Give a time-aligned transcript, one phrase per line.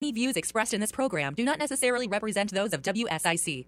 [0.00, 3.66] Any views expressed in this program do not necessarily represent those of WSIC.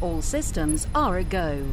[0.00, 1.64] All systems are a go.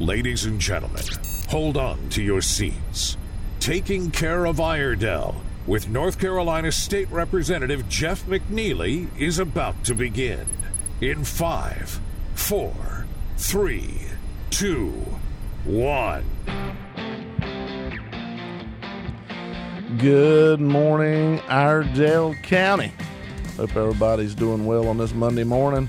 [0.00, 1.04] Ladies and gentlemen,
[1.48, 3.16] hold on to your seats.
[3.60, 5.36] Taking care of Iredell
[5.68, 10.46] with North Carolina State Representative Jeff McNeely is about to begin.
[11.00, 12.00] In five,
[12.34, 13.06] four,
[13.36, 14.00] three,
[14.50, 14.90] two,
[15.64, 16.24] one.
[19.98, 22.92] Good morning, Iredell County.
[23.56, 25.88] Hope everybody's doing well on this Monday morning.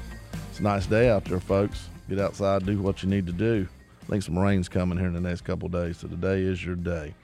[0.50, 1.90] It's a nice day out there, folks.
[2.08, 3.68] Get outside, do what you need to do.
[4.04, 6.76] I think some rain's coming here in the next couple days, so today is your
[6.76, 7.16] day.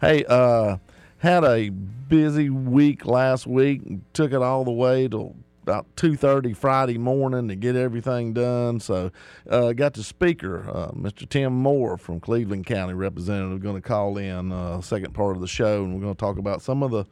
[0.00, 0.78] Hey, uh,
[1.18, 3.82] had a busy week last week.
[4.14, 5.34] Took it all the way to
[5.70, 8.80] about 2.30 friday morning to get everything done.
[8.80, 9.12] So
[9.48, 14.18] uh, got the speaker uh, mr tim moore from cleveland county representative going to call
[14.18, 16.90] in uh, second part of the show and we're going to talk about some of
[16.90, 17.04] the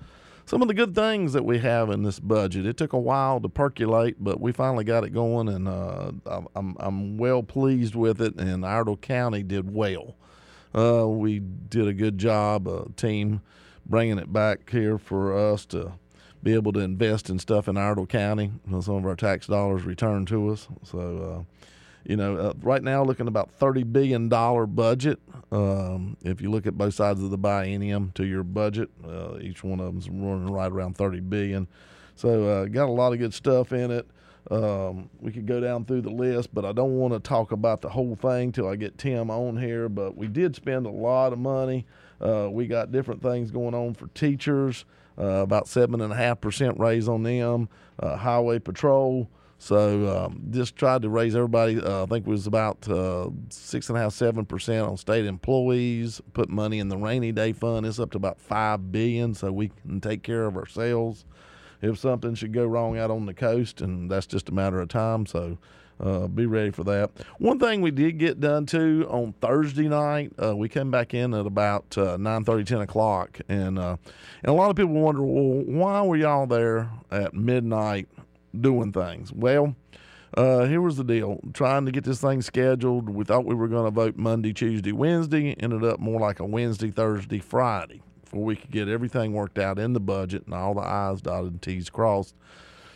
[0.44, 2.66] some of the good things that we have in this budget.
[2.66, 6.10] It took a while to percolate but we finally got it going and uh,
[6.56, 10.16] I'm, I'm well pleased with it and Iredell County did well.
[10.76, 13.40] Uh, we did a good job a team
[13.86, 15.92] bringing it back here for us to
[16.42, 18.52] be able to invest in stuff in Iredell County.
[18.80, 20.68] some of our tax dollars returned to us.
[20.84, 21.64] So, uh,
[22.04, 25.18] you know, uh, right now looking about thirty billion dollar budget.
[25.50, 29.64] Um, if you look at both sides of the biennium to your budget, uh, each
[29.64, 31.66] one of them's running right around thirty billion.
[32.14, 34.08] So, uh, got a lot of good stuff in it.
[34.50, 37.82] Um, we could go down through the list, but I don't want to talk about
[37.82, 39.88] the whole thing till I get Tim on here.
[39.88, 41.84] But we did spend a lot of money.
[42.20, 44.84] Uh, we got different things going on for teachers
[45.18, 47.68] uh, about seven and a half percent raise on them.
[47.98, 49.28] Uh, highway patrol.
[49.60, 51.80] So um, just tried to raise everybody.
[51.80, 55.26] Uh, I think it was about uh, six and a half, seven percent on state
[55.26, 56.20] employees.
[56.32, 57.84] Put money in the rainy day fund.
[57.84, 61.24] It's up to about five billion, so we can take care of ourselves
[61.82, 64.88] if something should go wrong out on the coast, and that's just a matter of
[64.88, 65.26] time.
[65.26, 65.58] So
[66.00, 67.10] uh, be ready for that.
[67.38, 71.34] One thing we did get done too on Thursday night, uh, we came back in
[71.34, 73.38] at about uh, 9 30, 10 o'clock.
[73.48, 73.96] And, uh,
[74.42, 78.08] and a lot of people wonder, well, why were y'all there at midnight
[78.58, 79.32] doing things?
[79.32, 79.74] Well,
[80.34, 83.08] uh, here was the deal trying to get this thing scheduled.
[83.08, 85.54] We thought we were going to vote Monday, Tuesday, Wednesday.
[85.58, 89.78] Ended up more like a Wednesday, Thursday, Friday before we could get everything worked out
[89.78, 92.34] in the budget and all the I's dotted and T's crossed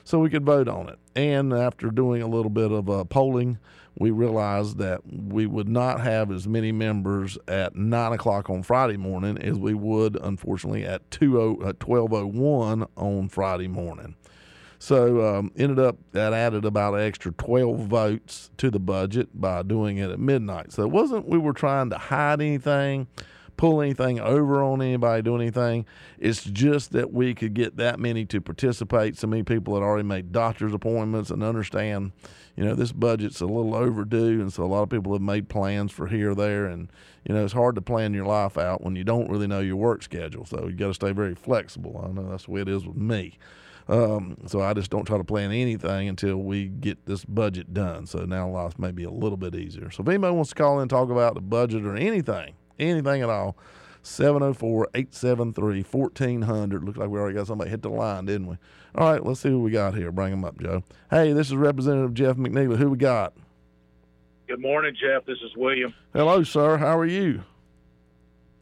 [0.05, 0.99] so we could vote on it.
[1.15, 3.59] And after doing a little bit of uh, polling,
[3.99, 8.97] we realized that we would not have as many members at 9 o'clock on Friday
[8.97, 14.17] morning as we would, unfortunately, at 20, at 12.01 on Friday morning.
[14.79, 19.63] So um, ended up that added about an extra 12 votes to the budget by
[19.63, 20.73] doing it at midnight.
[20.73, 23.07] So it wasn't we were trying to hide anything
[23.57, 25.87] pull anything over on anybody, do anything.
[26.19, 29.17] It's just that we could get that many to participate.
[29.17, 32.13] So many people had already made doctor's appointments and understand,
[32.57, 34.41] you know, this budget's a little overdue.
[34.41, 36.67] And so a lot of people have made plans for here or there.
[36.67, 36.91] And,
[37.25, 39.77] you know, it's hard to plan your life out when you don't really know your
[39.77, 40.45] work schedule.
[40.45, 42.05] So you got to stay very flexible.
[42.05, 43.39] I know that's the way it is with me.
[43.89, 48.07] Um, so I just don't try to plan anything until we get this budget done.
[48.07, 49.91] So now life may be a little bit easier.
[49.91, 53.22] So if anybody wants to call in and talk about the budget or anything, anything
[53.22, 53.56] at all,
[54.03, 56.84] 704 873 1400.
[56.84, 58.56] Looks like we already got somebody hit the line, didn't we?
[58.94, 60.12] All right, let's see who we got here.
[60.12, 60.83] Bring them up, Joe.
[61.10, 62.77] Hey, this is Representative Jeff McNeely.
[62.77, 63.34] Who we got?
[64.49, 65.25] Good morning, Jeff.
[65.25, 65.94] This is William.
[66.12, 66.77] Hello, sir.
[66.77, 67.43] How are you?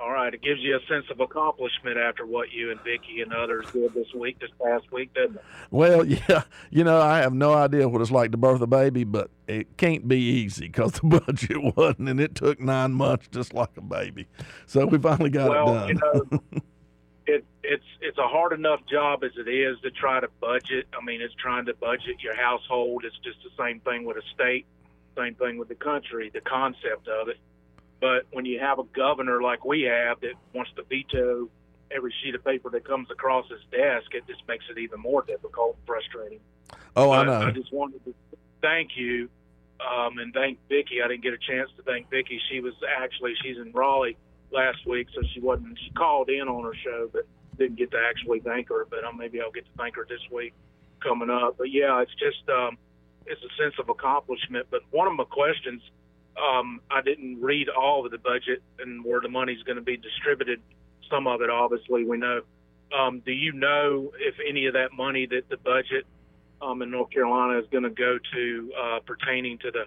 [0.00, 3.34] All right, it gives you a sense of accomplishment after what you and Vickie and
[3.34, 5.44] others did this week, this past week, doesn't it?
[5.71, 6.44] Well, yeah.
[6.71, 9.77] You know, I have no idea what it's like to birth a baby, but it
[9.77, 13.83] can't be easy because the budget wasn't, and it took nine months just like a
[13.83, 14.27] baby.
[14.65, 16.22] So we finally got well, it done.
[16.22, 16.62] you know,
[17.27, 20.87] it, it's it's a hard enough job as it is to try to budget.
[20.99, 23.05] I mean, it's trying to budget your household.
[23.05, 24.65] It's just the same thing with a state,
[25.15, 26.31] same thing with the country.
[26.33, 27.37] The concept of it
[28.00, 31.49] but when you have a governor like we have that wants to veto
[31.91, 35.22] every sheet of paper that comes across his desk, it just makes it even more
[35.22, 36.41] difficult and frustrating.
[36.97, 37.47] Oh, but I know.
[37.47, 38.15] I just wanted to
[38.63, 39.28] thank you
[39.80, 41.03] um, and thank Vickie.
[41.04, 42.39] I didn't get a chance to thank Vickie.
[42.51, 44.16] She was actually she's in Raleigh
[44.51, 45.78] last week, so she wasn't.
[45.84, 47.27] She called in on her show, but
[47.59, 48.86] didn't get to actually thank her.
[48.89, 50.54] But um, maybe I'll get to thank her this week
[51.03, 51.57] coming up.
[51.59, 52.77] But yeah, it's just um,
[53.27, 54.66] it's a sense of accomplishment.
[54.71, 55.83] But one of my questions
[56.36, 59.97] um, I didn't read all of the budget and where the money's going to be
[59.97, 60.60] distributed.
[61.10, 62.42] Some of it, obviously, we know.
[62.97, 66.06] Um, do you know if any of that money that the budget
[66.60, 69.84] um, in North Carolina is going to go to uh, pertaining to the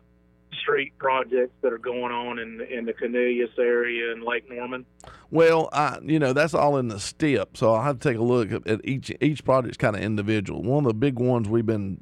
[0.61, 4.85] street projects that are going on in in the Cornelius area and Lake Norman?
[5.31, 7.57] Well, I, you know, that's all in the step.
[7.57, 10.63] So I'll have to take a look at, at each each project's kind of individual.
[10.63, 11.99] One of the big ones we've been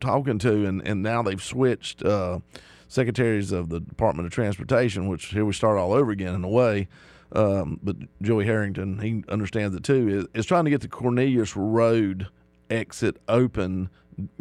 [0.00, 2.40] talking to, and, and now they've switched uh,
[2.88, 6.48] secretaries of the Department of Transportation, which here we start all over again in a
[6.48, 6.88] way.
[7.32, 11.54] Um, but Joey Harrington, he understands it too, is, is trying to get the Cornelius
[11.56, 12.28] Road
[12.70, 13.90] exit open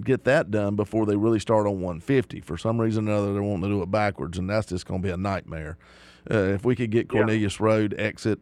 [0.04, 2.42] get that done before they really start on 150.
[2.42, 5.02] For some reason or another, they're wanting to do it backwards, and that's just going
[5.02, 5.78] to be a nightmare.
[6.30, 7.66] Uh, if we could get Cornelius yeah.
[7.66, 8.40] Road exit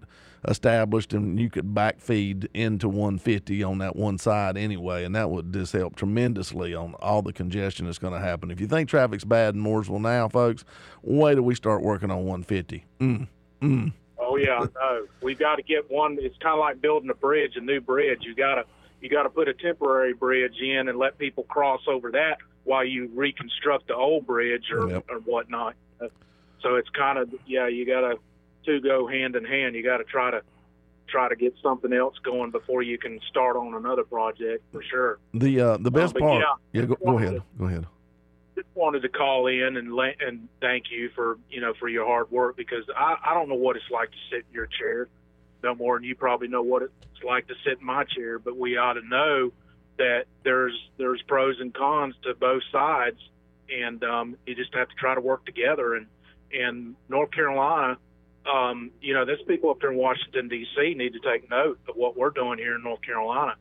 [0.48, 5.54] established and you could backfeed into 150 on that one side anyway, and that would
[5.54, 8.52] just help tremendously on all the congestion that's going to happen.
[8.52, 10.64] If you think traffic's bad in Mooresville now, folks,
[11.04, 12.86] wait till we start working on 150.
[13.00, 13.28] Mm,
[13.62, 13.94] mm.
[14.18, 16.18] Oh yeah, no, we've got to get one.
[16.20, 18.20] It's kind of like building a bridge, a new bridge.
[18.22, 18.66] You got to
[19.06, 22.84] you got to put a temporary bridge in and let people cross over that while
[22.84, 25.06] you reconstruct the old bridge or, yep.
[25.08, 25.76] or whatnot.
[26.64, 28.16] So it's kind of yeah, you got to
[28.66, 29.76] two go hand in hand.
[29.76, 30.42] You got to try to
[31.08, 35.20] try to get something else going before you can start on another project for sure.
[35.36, 36.44] The uh, the best uh, part,
[36.74, 37.86] yeah, yeah go, go ahead, go ahead.
[38.56, 42.32] Just wanted to call in and and thank you for you know for your hard
[42.32, 45.08] work because I I don't know what it's like to sit in your chair
[45.66, 48.40] no more than you probably know what it's like to sit in my chair.
[48.40, 49.52] But we ought to know
[49.98, 53.20] that there's there's pros and cons to both sides,
[53.70, 55.96] and um, you just have to try to work together.
[55.96, 56.08] And
[56.54, 57.98] and North Carolina,
[58.46, 60.94] um, you know, there's people up there in Washington D.C.
[60.94, 63.56] need to take note of what we're doing here in North Carolina.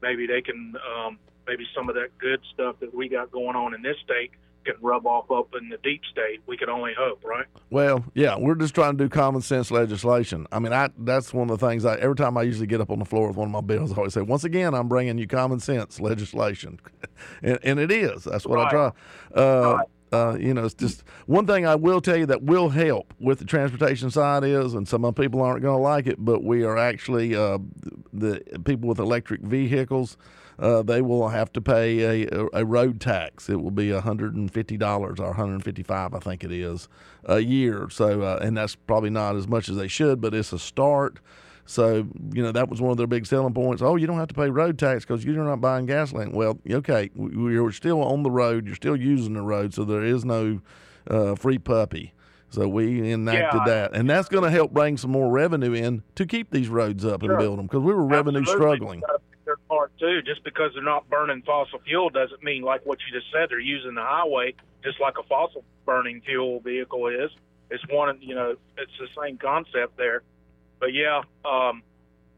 [0.00, 3.74] Maybe they can, um, maybe some of that good stuff that we got going on
[3.74, 4.30] in this state
[4.64, 6.40] can rub off up in the deep state.
[6.46, 7.46] We can only hope, right?
[7.70, 10.46] Well, yeah, we're just trying to do common sense legislation.
[10.52, 12.90] I mean, I that's one of the things I every time I usually get up
[12.90, 15.18] on the floor with one of my bills, I always say, once again, I'm bringing
[15.18, 16.80] you common sense legislation,
[17.42, 18.24] and, and, it is.
[18.24, 18.66] That's what right.
[18.66, 18.92] I try.
[19.34, 19.86] Uh, right.
[20.12, 23.38] Uh, you know, it's just one thing I will tell you that will help with
[23.38, 26.76] the transportation side is, and some people aren't going to like it, but we are
[26.76, 27.58] actually uh,
[28.12, 30.16] the people with electric vehicles
[30.60, 33.48] uh, they will have to pay a, a road tax.
[33.48, 36.88] It will be $150 or 155, I think it is,
[37.24, 37.88] a year.
[37.90, 41.18] So, uh, and that's probably not as much as they should, but it's a start.
[41.64, 43.80] So, you know, that was one of their big selling points.
[43.80, 46.32] Oh, you don't have to pay road tax because you're not buying gasoline.
[46.32, 48.66] Well, okay, you're still on the road.
[48.66, 49.72] You're still using the road.
[49.72, 50.60] So there is no
[51.08, 52.12] uh, free puppy.
[52.50, 53.72] So we enacted yeah.
[53.72, 53.94] that.
[53.94, 57.22] And that's going to help bring some more revenue in to keep these roads up
[57.22, 57.30] sure.
[57.30, 58.66] and build them because we were revenue Absolutely.
[58.66, 59.02] struggling
[59.70, 60.20] part too.
[60.22, 63.60] Just because they're not burning fossil fuel doesn't mean, like what you just said, they're
[63.60, 67.30] using the highway just like a fossil burning fuel vehicle is.
[67.70, 70.22] It's one, you know, it's the same concept there.
[70.80, 71.82] But yeah, um,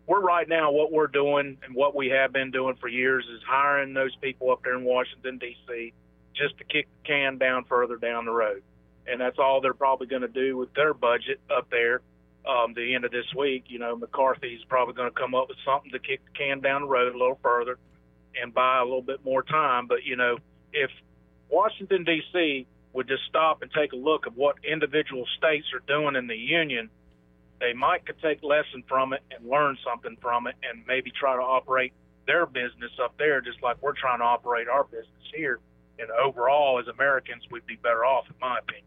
[0.07, 3.41] we're right now what we're doing and what we have been doing for years is
[3.47, 5.93] hiring those people up there in Washington D.C.
[6.35, 8.63] just to kick the can down further down the road,
[9.07, 12.03] and that's all they're probably going to do with their budget up there
[12.49, 15.59] um, the end of this week, you know, McCarthy's probably going to come up with
[15.65, 17.79] something to kick the can down the road a little further
[18.41, 19.87] and buy a little bit more time.
[19.87, 20.39] But, you know,
[20.73, 20.91] if
[21.49, 22.67] Washington, D.C.
[22.93, 26.37] would just stop and take a look at what individual states are doing in the
[26.37, 26.89] union,
[27.61, 31.37] they might could take lesson from it and learn something from it and maybe try
[31.37, 31.93] to operate
[32.27, 35.61] their business up there just like we're trying to operate our business here.
[35.99, 38.85] And overall, as Americans, we'd be better off, in my opinion.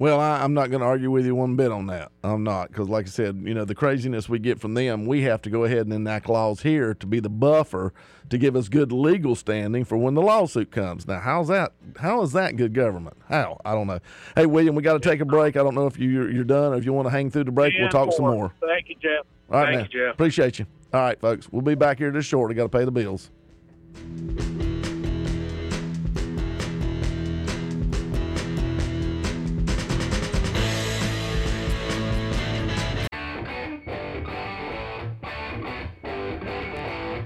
[0.00, 2.12] Well, I, am not going to argue with you one bit on that.
[2.22, 5.22] I'm not because, like I said, you know the craziness we get from them, we
[5.22, 7.92] have to go ahead and enact laws here to be the buffer
[8.30, 11.06] to give us good legal standing for when the lawsuit comes.
[11.08, 11.72] Now, how's that?
[11.96, 13.16] How is that good government?
[13.28, 13.60] How?
[13.64, 13.98] I don't know.
[14.36, 15.56] Hey, William, we got to take a break.
[15.56, 17.52] I don't know if you, you're done or if you want to hang through the
[17.52, 17.74] break.
[17.78, 18.54] we'll talk some more.
[18.60, 19.26] Thank you, Jeff.
[19.50, 20.14] All right, Thank you, Jeff.
[20.14, 20.66] Appreciate you.
[20.92, 21.50] All right, folks.
[21.50, 22.54] We'll be back here just shortly.
[22.54, 23.30] Got to pay the bills.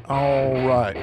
[0.09, 0.97] All right.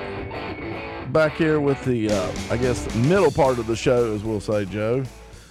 [1.14, 4.66] Back here with the, uh, I guess, middle part of the show, as we'll say,
[4.66, 5.04] Joe.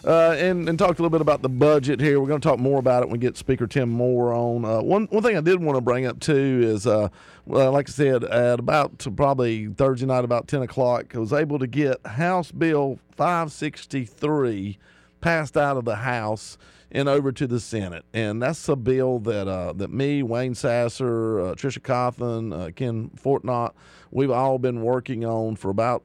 [0.04, 2.20] Uh, and, and talked a little bit about the budget here.
[2.20, 4.64] We're going to talk more about it when we get Speaker Tim Moore on.
[4.64, 7.08] Uh, one one thing I did want to bring up too is, uh,
[7.46, 11.58] well, like I said, at about probably Thursday night, about ten o'clock, I was able
[11.58, 14.78] to get House Bill 563
[15.20, 16.58] passed out of the House
[16.90, 18.04] and over to the Senate.
[18.14, 23.10] And that's a bill that uh, that me, Wayne Sasser, uh, Tricia Cotham, uh, Ken
[23.22, 23.72] Fontenot,
[24.10, 26.02] we've all been working on for about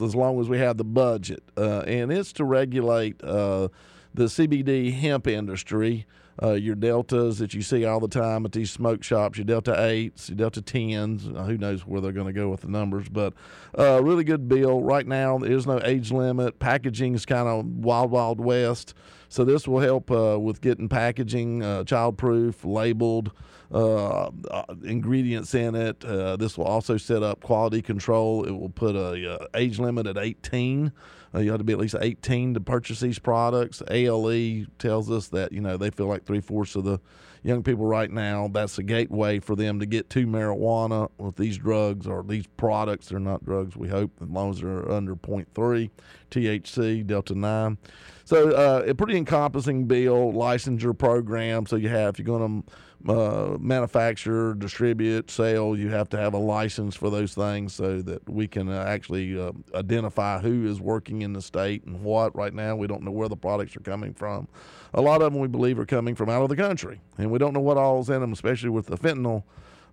[0.00, 1.42] as long as we have the budget.
[1.56, 3.68] Uh, and it's to regulate uh,
[4.12, 6.06] the CBD hemp industry.
[6.42, 9.84] uh, your deltas that you see all the time at these smoke shops, your delta
[9.84, 11.24] eights, your delta tens.
[11.24, 13.34] Who knows where they're going to go with the numbers, but
[13.76, 14.82] really good bill.
[14.82, 16.58] Right now, there is no age limit.
[16.58, 18.94] Packaging is kind of wild, wild west.
[19.34, 23.32] So this will help uh, with getting packaging uh, child-proof, labeled
[23.72, 24.30] uh,
[24.84, 25.98] ingredients in it.
[26.38, 28.44] this will also set up quality control.
[28.44, 30.92] It will put a age limit at 18.
[31.34, 33.82] Uh, you have to be at least 18 to purchase these products.
[33.90, 37.00] ALE tells us that you know they feel like three fourths of the
[37.42, 41.58] young people right now that's a gateway for them to get to marijuana with these
[41.58, 43.08] drugs or these products.
[43.08, 43.76] They're not drugs.
[43.76, 45.90] We hope as long as they're under 0.3
[46.30, 47.78] THC, delta nine.
[48.24, 51.66] So uh, a pretty encompassing bill, licensure program.
[51.66, 52.72] So you have if you're going to
[53.12, 58.26] uh, manufacture, distribute, sell, you have to have a license for those things so that
[58.28, 62.34] we can uh, actually uh, identify who is working in the state and what.
[62.34, 64.48] Right now, we don't know where the products are coming from.
[64.94, 67.38] A lot of them we believe are coming from out of the country, and we
[67.38, 69.42] don't know what all's in them, especially with the fentanyl.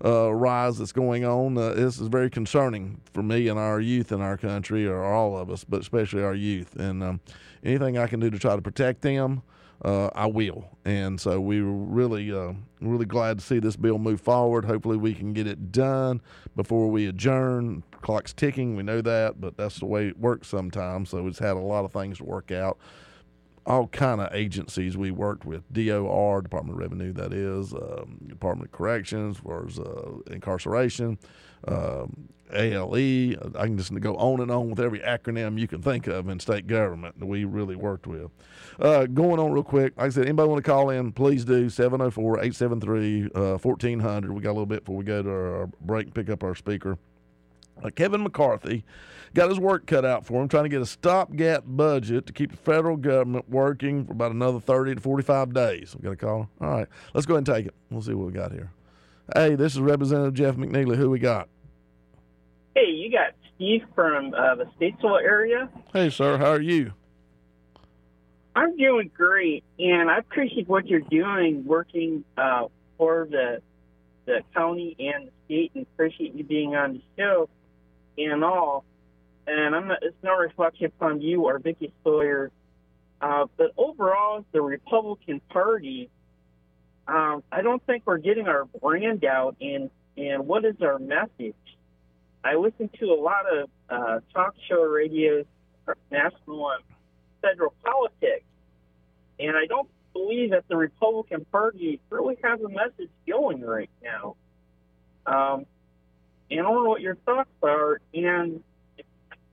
[0.03, 1.55] Uh, rise that's going on.
[1.55, 5.37] Uh, this is very concerning for me and our youth in our country, or all
[5.37, 6.75] of us, but especially our youth.
[6.75, 7.19] And um,
[7.63, 9.43] anything I can do to try to protect them,
[9.85, 10.77] uh, I will.
[10.85, 14.65] And so we were really, uh, really glad to see this bill move forward.
[14.65, 16.21] Hopefully, we can get it done
[16.55, 17.83] before we adjourn.
[18.01, 21.09] Clock's ticking, we know that, but that's the way it works sometimes.
[21.09, 22.79] So it's had a lot of things to work out.
[23.65, 28.69] All kind of agencies we worked with, DOR, Department of Revenue, that is, um, Department
[28.69, 31.19] of Corrections, as uh, incarceration,
[31.67, 32.95] um, ALE.
[32.95, 36.39] I can just go on and on with every acronym you can think of in
[36.39, 38.31] state government that we really worked with.
[38.79, 41.69] Uh, going on real quick, like I said, anybody want to call in, please do
[41.69, 44.31] 704 873 1400.
[44.31, 46.55] We got a little bit before we go to our break and pick up our
[46.55, 46.97] speaker.
[47.83, 48.83] Uh, Kevin McCarthy
[49.33, 52.51] got his work cut out for him, trying to get a stopgap budget to keep
[52.51, 55.95] the federal government working for about another 30 to 45 days.
[55.95, 56.47] We got a caller?
[56.59, 57.75] All right, let's go ahead and take it.
[57.89, 58.71] We'll see what we got here.
[59.35, 60.97] Hey, this is Representative Jeff McNeely.
[60.97, 61.47] Who we got?
[62.75, 65.69] Hey, you got Steve from uh, the Statesville area.
[65.93, 66.37] Hey, sir.
[66.37, 66.93] How are you?
[68.55, 72.65] I'm doing great, and I appreciate what you're doing, working uh,
[72.97, 73.61] for the
[74.25, 77.49] the county and the state, and appreciate you being on the show
[78.17, 78.83] and all.
[79.47, 82.51] And I'm not, it's no reflection upon you or Vickie Sawyer,
[83.21, 86.09] uh, but overall, the Republican Party,
[87.07, 89.55] um, I don't think we're getting our brand out.
[89.61, 91.55] And and what is our message?
[92.43, 95.45] I listen to a lot of uh, talk show radios,
[96.11, 96.83] national and
[97.41, 98.45] federal politics,
[99.39, 104.35] and I don't believe that the Republican Party really has a message going right now.
[105.25, 105.65] Um,
[106.49, 108.01] and I don't know what your thoughts are.
[108.13, 108.63] And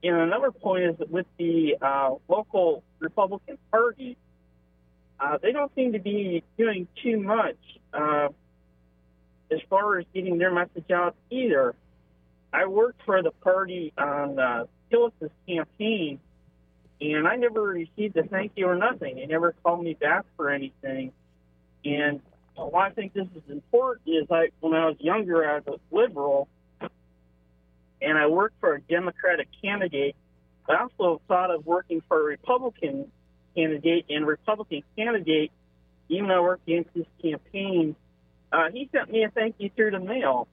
[0.03, 4.17] and another point is that with the uh, local Republican Party,
[5.19, 7.57] uh, they don't seem to be doing too much
[7.93, 8.29] uh,
[9.51, 11.75] as far as getting their message out either.
[12.53, 16.19] I worked for the party on uh, Tillis's campaign,
[17.01, 19.17] and I never received a thank you or nothing.
[19.17, 21.11] They never called me back for anything.
[21.83, 22.21] And
[22.55, 26.47] why I think this is important is I, when I was younger, I was liberal,
[28.01, 30.15] and I worked for a Democratic candidate.
[30.67, 33.11] I also thought of working for a Republican
[33.55, 35.51] candidate, and Republican candidate,
[36.09, 37.95] even though I worked against his campaign,
[38.51, 40.47] uh, he sent me a thank you through the mail.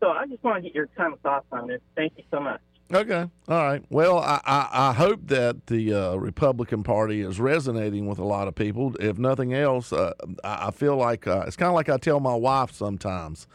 [0.00, 1.80] So I just want to get your kind of thoughts on this.
[1.96, 2.60] Thank you so much.
[2.92, 3.26] Okay.
[3.48, 3.82] All right.
[3.88, 8.46] Well, I, I, I hope that the uh, Republican Party is resonating with a lot
[8.46, 8.94] of people.
[9.00, 10.12] If nothing else, uh,
[10.42, 13.46] I, I feel like uh, it's kind of like I tell my wife sometimes.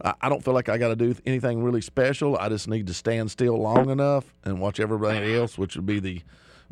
[0.00, 2.36] I, don't feel like I got to do anything really special.
[2.38, 5.98] I just need to stand still long enough and watch everybody else, which would be
[5.98, 6.22] the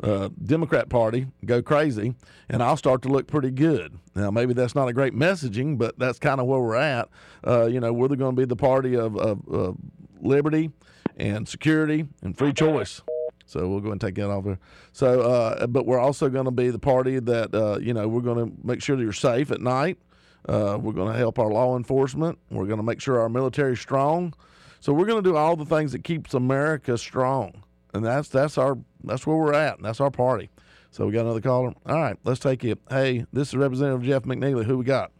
[0.01, 2.13] uh, Democrat Party go crazy,
[2.49, 3.97] and I'll start to look pretty good.
[4.15, 7.09] Now, maybe that's not a great messaging, but that's kind of where we're at.
[7.45, 9.77] Uh, you know, we're going to be the party of, of, of,
[10.19, 10.71] liberty
[11.15, 13.01] and security and free choice.
[13.45, 14.59] So we'll go and take that off there.
[14.91, 18.21] So, uh, but we're also going to be the party that uh, you know we're
[18.21, 19.97] going to make sure that you're safe at night.
[20.47, 22.37] Uh, we're going to help our law enforcement.
[22.49, 24.33] We're going to make sure our military is strong.
[24.79, 27.63] So we're going to do all the things that keeps America strong
[27.97, 29.77] and that's that's our that's where we're at.
[29.77, 30.49] And that's our party.
[30.91, 31.73] So we got another caller.
[31.85, 32.79] All right, let's take it.
[32.89, 34.65] Hey, this is Representative Jeff McNeely.
[34.65, 35.11] Who we got?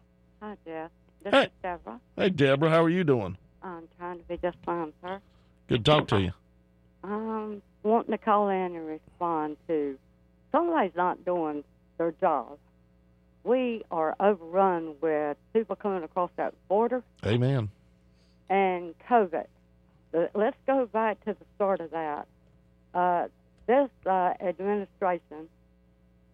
[0.42, 0.92] Hi, Jeff.
[1.24, 1.44] This hey.
[1.44, 2.00] is Deborah.
[2.16, 2.70] Hey, Deborah.
[2.70, 3.38] How are you doing?
[3.62, 5.20] I'm trying to be just fine, sir.
[5.68, 6.32] Good to talk to you.
[7.04, 9.98] Um, wanting to call in and respond to
[10.52, 11.64] somebody's not doing
[11.98, 12.58] their job.
[13.48, 17.02] We are overrun with people coming across that border.
[17.26, 17.70] Amen.
[18.50, 19.46] And COVID.
[20.34, 22.28] Let's go back to the start of that
[22.98, 23.28] uh,
[23.68, 25.50] this uh, administration,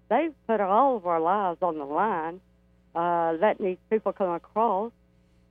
[0.09, 2.39] they've put all of our lives on the line,
[2.95, 4.91] uh, letting these people come across,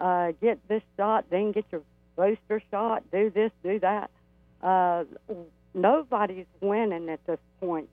[0.00, 1.82] uh, get this shot, then get your
[2.16, 4.10] booster shot, do this, do that.
[4.62, 5.04] Uh,
[5.74, 7.88] nobody's winning at this point.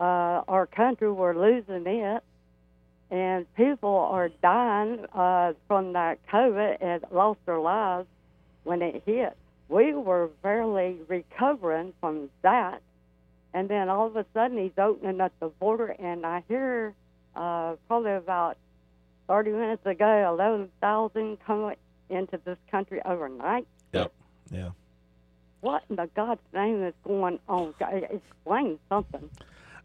[0.00, 2.22] Uh, our country, we're losing it,
[3.10, 8.06] and people are dying uh, from that COVID and lost their lives
[8.64, 9.36] when it hit.
[9.68, 12.82] We were barely recovering from that,
[13.52, 16.94] and then all of a sudden he's opening up the border, and I hear
[17.34, 18.56] uh, probably about
[19.28, 21.72] 30 minutes ago, 11,000 come
[22.08, 23.66] into this country overnight.
[23.92, 24.12] Yep.
[24.50, 24.70] Yeah.
[25.60, 27.74] What in the God's name is going on?
[27.80, 29.30] Explain something.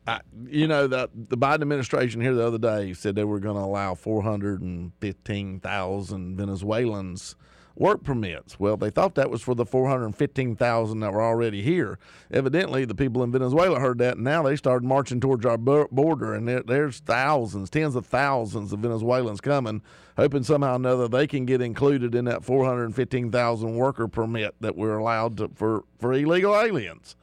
[0.08, 3.56] I, you know the the Biden administration here the other day said they were going
[3.56, 7.36] to allow 415,000 Venezuelans
[7.76, 8.60] work permits.
[8.60, 12.00] Well, they thought that was for the 415,000 that were already here.
[12.32, 16.34] Evidently, the people in Venezuela heard that, and now they started marching towards our border,
[16.34, 19.82] and there, there's thousands, tens of thousands of Venezuelans coming,
[20.18, 24.98] hoping somehow or another they can get included in that 415,000 worker permit that we're
[24.98, 27.16] allowed to, for for illegal aliens.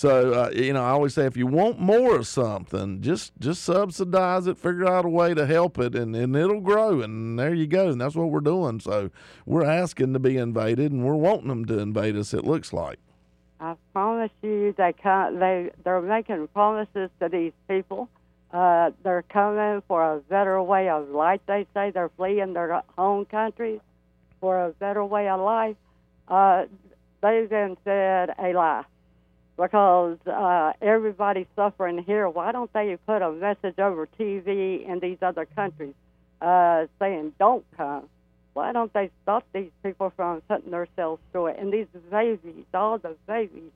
[0.00, 3.62] So uh, you know, I always say if you want more of something, just just
[3.62, 7.02] subsidize it, figure out a way to help it, and, and it'll grow.
[7.02, 7.90] And there you go.
[7.90, 8.80] And that's what we're doing.
[8.80, 9.10] So
[9.44, 12.32] we're asking to be invaded, and we're wanting them to invade us.
[12.32, 12.98] It looks like.
[13.60, 15.38] I promise you, they can't.
[15.38, 18.08] They they're making promises to these people.
[18.54, 21.42] Uh, they're coming for a better way of life.
[21.46, 23.80] They say they're fleeing their home countries
[24.40, 25.76] for a better way of life.
[26.26, 26.64] Uh,
[27.20, 28.84] they've been said a lie
[29.60, 32.28] because uh, everybody's suffering here.
[32.28, 35.94] Why don't they put a message over TV in these other countries
[36.40, 38.08] uh, saying don't come?
[38.54, 41.58] Why don't they stop these people from putting themselves through it?
[41.58, 43.70] And these babies, all the babies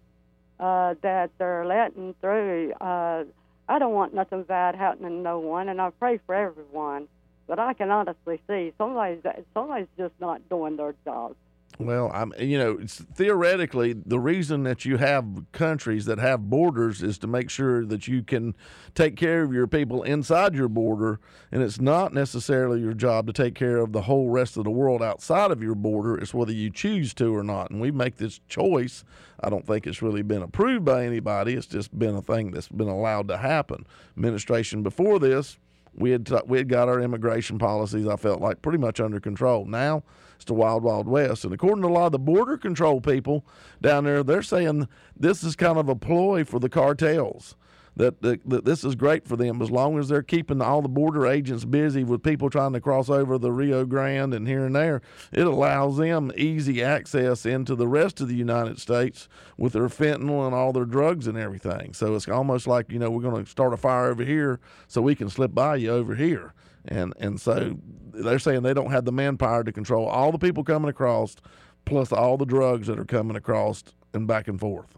[0.59, 3.25] uh, that they're letting through, uh,
[3.69, 7.09] I don't want nothing bad happening to no one, and I pray for everyone.
[7.47, 9.23] But I can honestly see somebody's
[9.53, 11.37] somebody's just not doing their job.
[11.79, 17.19] Well, I'm you know theoretically the reason that you have countries that have borders is
[17.19, 18.55] to make sure that you can
[18.95, 21.19] take care of your people inside your border,
[21.51, 24.71] and it's not necessarily your job to take care of the whole rest of the
[24.71, 26.17] world outside of your border.
[26.17, 29.05] It's whether you choose to or not, and we make this choice.
[29.41, 31.55] I don't think it's really been approved by anybody.
[31.55, 33.85] It's just been a thing that's been allowed to happen.
[34.17, 35.59] Administration before this
[35.97, 38.07] we had t- we had got our immigration policies.
[38.07, 39.65] I felt like pretty much under control.
[39.65, 40.03] Now
[40.37, 43.45] it's the wild wild west, and according to a lot of the border control people
[43.81, 47.57] down there, they're saying this is kind of a ploy for the cartels.
[47.97, 50.89] That, that, that this is great for them as long as they're keeping all the
[50.89, 54.75] border agents busy with people trying to cross over the Rio Grande and here and
[54.75, 55.01] there.
[55.33, 60.45] It allows them easy access into the rest of the United States with their fentanyl
[60.45, 61.93] and all their drugs and everything.
[61.93, 65.01] So it's almost like you know we're going to start a fire over here so
[65.01, 66.53] we can slip by you over here.
[66.87, 67.79] And and so
[68.13, 71.37] they're saying they don't have the manpower to control all the people coming across,
[71.85, 74.97] plus all the drugs that are coming across and back and forth.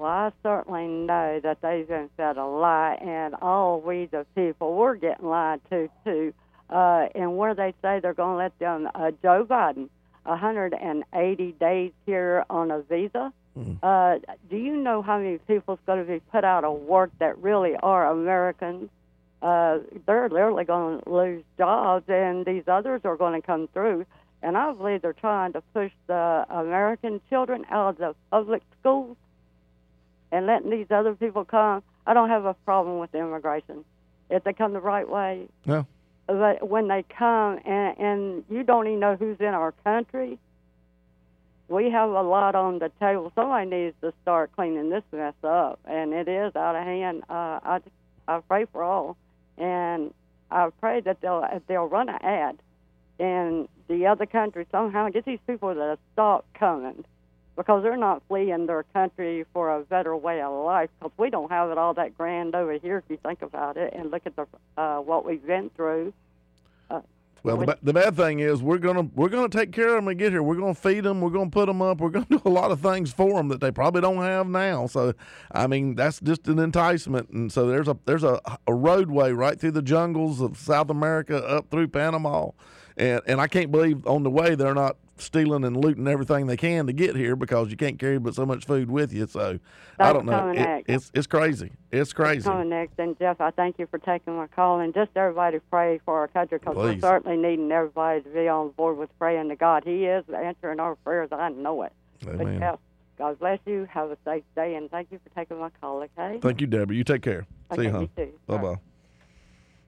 [0.00, 4.74] Well, I certainly know that they've been fed a lie, and all we the people
[4.74, 6.32] we're getting lied to too.
[6.70, 9.90] Uh, and where they say they're going to let them, uh, Joe Biden,
[10.22, 13.30] 180 days here on a visa.
[13.58, 13.78] Mm.
[13.82, 17.36] Uh, do you know how many people's going to be put out of work that
[17.36, 18.88] really are Americans?
[19.42, 24.06] Uh, they're literally going to lose jobs, and these others are going to come through.
[24.42, 29.18] And I believe they're trying to push the American children out of the public schools
[30.32, 31.82] and letting these other people come.
[32.06, 33.84] I don't have a problem with immigration
[34.30, 35.48] if they come the right way.
[35.66, 35.86] No.
[36.26, 40.38] But when they come and, and you don't even know who's in our country,
[41.68, 43.32] we have a lot on the table.
[43.34, 47.22] Somebody needs to start cleaning this mess up, and it is out of hand.
[47.28, 47.80] Uh, I
[48.26, 49.16] I pray for all,
[49.58, 50.12] and
[50.50, 52.58] I pray that they'll they'll run an ad
[53.18, 57.04] in the other country somehow get these people to stop coming
[57.56, 60.90] because they're not fleeing their country for a better way of life.
[60.98, 63.92] Because we don't have it all that grand over here, if you think about it,
[63.94, 66.12] and look at the uh, what we've been through.
[66.90, 67.00] Uh,
[67.42, 70.04] Well, the, ba- the bad thing is we're gonna we're gonna take care of them
[70.06, 70.42] when we get here.
[70.42, 71.20] We're gonna feed them.
[71.20, 72.00] We're gonna put them up.
[72.00, 74.86] We're gonna do a lot of things for them that they probably don't have now.
[74.86, 75.12] So,
[75.52, 77.30] I mean, that's just an enticement.
[77.30, 81.36] And so there's a there's a, a roadway right through the jungles of South America
[81.46, 82.50] up through Panama,
[82.96, 86.56] and and I can't believe on the way they're not stealing and looting everything they
[86.56, 89.26] can to get here because you can't carry but so much food with you.
[89.26, 89.58] So
[89.98, 90.50] I don't know.
[90.50, 91.72] It- it's it's crazy.
[91.90, 92.42] It's crazy.
[92.44, 92.98] coming next.
[92.98, 96.28] And Jeff, I thank you for taking my call, and just everybody pray for our
[96.28, 99.84] country because we're certainly needing everybody to be on board with praying to God.
[99.84, 101.28] He is answering our prayers.
[101.32, 101.92] I know it.
[102.26, 102.58] Amen.
[102.60, 102.78] Jeff,
[103.18, 103.86] God bless you.
[103.90, 106.02] Have a safe day, and thank you for taking my call.
[106.18, 106.38] Okay.
[106.40, 106.96] Thank you, Debbie.
[106.96, 107.46] You take care.
[107.72, 108.00] See Okay, you, hon.
[108.02, 108.32] you too.
[108.46, 108.74] Bye bye.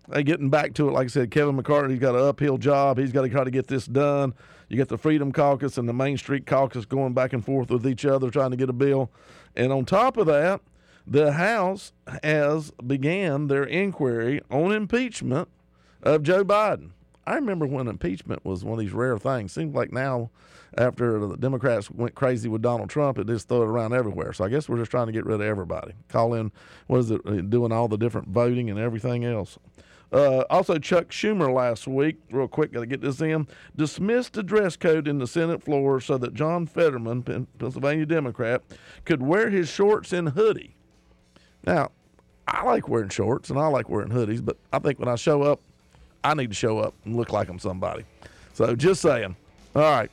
[0.09, 0.92] they getting back to it.
[0.92, 2.99] Like I said, Kevin McCarthy's got an uphill job.
[2.99, 4.35] He's got to try to get this done.
[4.73, 7.87] You got the Freedom Caucus and the Main Street Caucus going back and forth with
[7.87, 9.11] each other trying to get a bill.
[9.55, 10.63] And on top of that,
[11.07, 15.49] the House has began their inquiry on impeachment
[16.03, 16.93] of Joe Biden.
[17.27, 19.53] I remember when impeachment was one of these rare things.
[19.53, 20.31] Seems like now,
[20.79, 24.33] after the Democrats went crazy with Donald Trump, it just threw it around everywhere.
[24.33, 25.93] So I guess we're just trying to get rid of everybody.
[26.09, 26.51] Call in,
[26.87, 29.59] what is it, doing all the different voting and everything else.
[30.12, 34.42] Uh, also, Chuck Schumer last week, real quick, got to get this in, dismissed the
[34.42, 37.22] dress code in the Senate floor so that John Fetterman,
[37.59, 38.62] Pennsylvania Democrat,
[39.07, 40.75] could wear his shorts and hoodie.
[41.64, 41.92] Now,
[42.46, 45.42] I like wearing shorts and I like wearing hoodies, but I think when I show
[45.42, 45.61] up,
[46.22, 48.05] I need to show up and look like I'm somebody.
[48.53, 49.35] So just saying.
[49.75, 50.11] All right,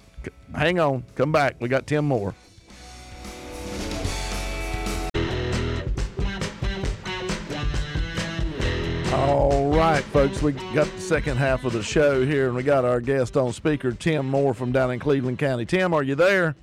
[0.55, 1.57] hang on, come back.
[1.59, 2.33] We got 10 more.
[9.19, 12.85] All right, folks, we got the second half of the show here, and we got
[12.85, 15.65] our guest on speaker, Tim Moore from down in Cleveland County.
[15.65, 16.55] Tim, are you there?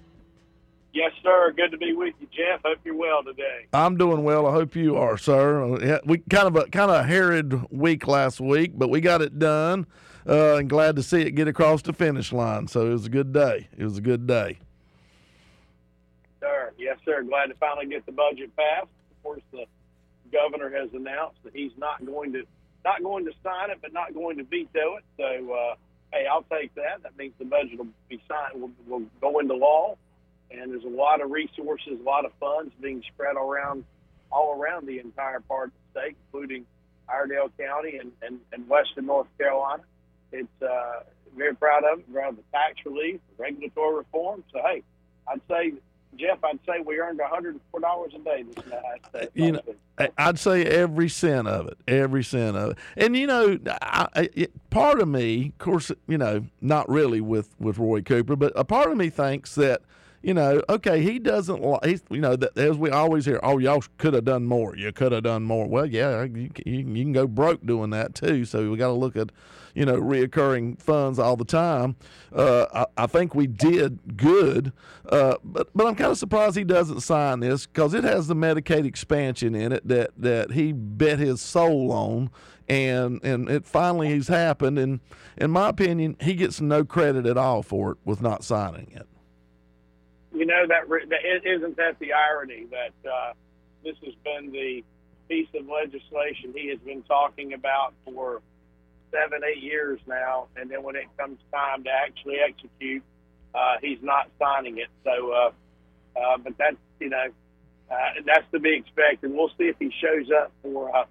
[0.95, 1.53] Yes, sir.
[1.55, 2.63] Good to be with you, Jeff.
[2.65, 3.67] Hope you're well today.
[3.75, 4.47] I'm doing well.
[4.47, 6.01] I hope you are, sir.
[6.07, 9.39] We kind of a kind of a harried week last week, but we got it
[9.39, 9.87] done,
[10.27, 12.69] uh, and glad to see it get across the finish line.
[12.69, 13.69] So it was a good day.
[13.77, 14.61] It was a good day.
[16.41, 17.23] Sir, yes, sir.
[17.23, 18.89] Glad to finally get the budget passed.
[19.11, 19.67] Of course, the
[20.37, 22.45] governor has announced that he's not going to
[22.85, 25.05] not going to sign it, but not going to veto it.
[25.17, 25.75] So, uh,
[26.13, 27.03] hey, I'll take that.
[27.03, 28.61] That means the budget will be signed.
[28.61, 29.97] Will, will go into law
[30.51, 33.85] and there's a lot of resources, a lot of funds being spread around
[34.31, 36.67] all around the entire part of the state, including
[37.09, 39.83] Iredell County and, and, and western North Carolina.
[40.33, 41.01] It's uh,
[41.37, 44.45] very proud of it, proud of the tax relief, regulatory reform.
[44.53, 44.83] So, hey,
[45.29, 45.73] I'd say,
[46.19, 49.21] Jeff, I'd say we earned $104 a day this last day.
[49.23, 49.63] Uh, you know,
[50.19, 52.79] I'd say every cent of it, every cent of it.
[52.97, 57.55] And, you know, I, it, part of me, of course, you know, not really with,
[57.59, 59.83] with Roy Cooper, but a part of me thinks that–
[60.27, 63.59] you know, okay, he doesn't like, he's, you know, that, as we always hear, oh,
[63.59, 64.77] y'all could have done more.
[64.77, 65.69] You could have done more.
[65.69, 68.45] Well, yeah, you, you, you can go broke doing that too.
[68.45, 69.31] So we got to look at,
[69.77, 71.97] you know, reoccurring funds all the time.
[72.35, 74.73] Uh, I, I, think we did good,
[75.09, 78.35] uh, but but I'm kind of surprised he doesn't sign this because it has the
[78.35, 82.31] Medicaid expansion in it that that he bet his soul on,
[82.69, 84.79] and and it finally has happened.
[84.79, 85.01] And
[85.37, 89.07] in my opinion, he gets no credit at all for it with not signing it
[90.33, 93.33] you know that, that isn't that the irony that uh,
[93.83, 94.85] this has been the
[95.29, 98.43] piece of legislation he has been talking about for
[99.11, 103.03] seven, eight years now, and then when it comes time to actually execute,
[103.55, 104.89] uh, he's not signing it.
[105.05, 105.51] So, uh,
[106.19, 107.27] uh, but that's you know
[107.91, 107.95] uh,
[108.27, 109.33] that's to be expected.
[109.33, 111.05] We'll see if he shows up for uh,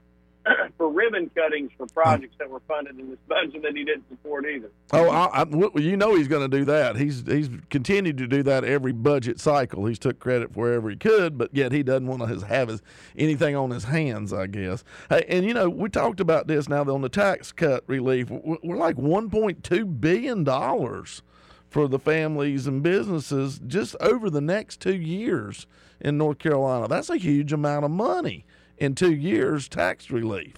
[0.78, 4.46] for ribbon cuttings for projects that were funded in this budget that he didn't support
[4.46, 4.70] either.
[4.94, 6.96] Oh, I, I, you know he's going to do that.
[6.96, 9.86] He's he's continued to do that every budget cycle.
[9.86, 12.82] He's took credit for wherever he could, but yet he doesn't want to have his,
[13.18, 14.34] anything on his hands.
[14.34, 14.84] I guess.
[15.10, 18.30] Hey, and you know we talked about this now on the tax cut relief.
[18.30, 21.22] We're like 1.2 billion dollars
[21.70, 25.68] for the families and businesses just over the next two years
[26.00, 26.88] in North Carolina.
[26.88, 28.46] That's a huge amount of money
[28.78, 30.56] in two years tax relief.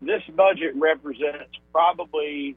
[0.00, 2.56] This budget represents probably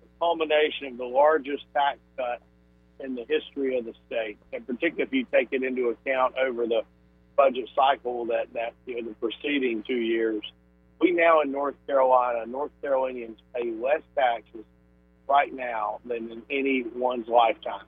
[0.00, 2.40] the culmination of the largest tax cut
[3.00, 6.66] in the history of the state, and particularly if you take it into account over
[6.66, 6.82] the
[7.36, 10.42] budget cycle that, that you know, the preceding two years.
[11.00, 14.64] We now in North Carolina, North Carolinians pay less taxes
[15.28, 17.86] right now than in anyone's lifetime.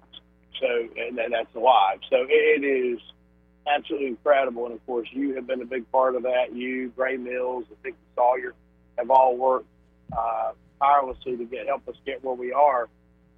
[0.60, 1.98] So, and that's alive.
[2.10, 3.00] So it is
[3.66, 4.66] absolutely incredible.
[4.66, 6.54] And of course, you have been a big part of that.
[6.54, 8.54] You, Grey Mills, and Vickie Sawyer
[8.98, 9.66] have all worked
[10.16, 12.88] uh, tirelessly to get help us get where we are.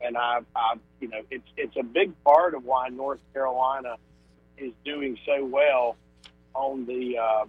[0.01, 3.97] And I, I, you know, it's it's a big part of why North Carolina
[4.59, 5.97] is doing so well
[6.55, 7.45] on the uh,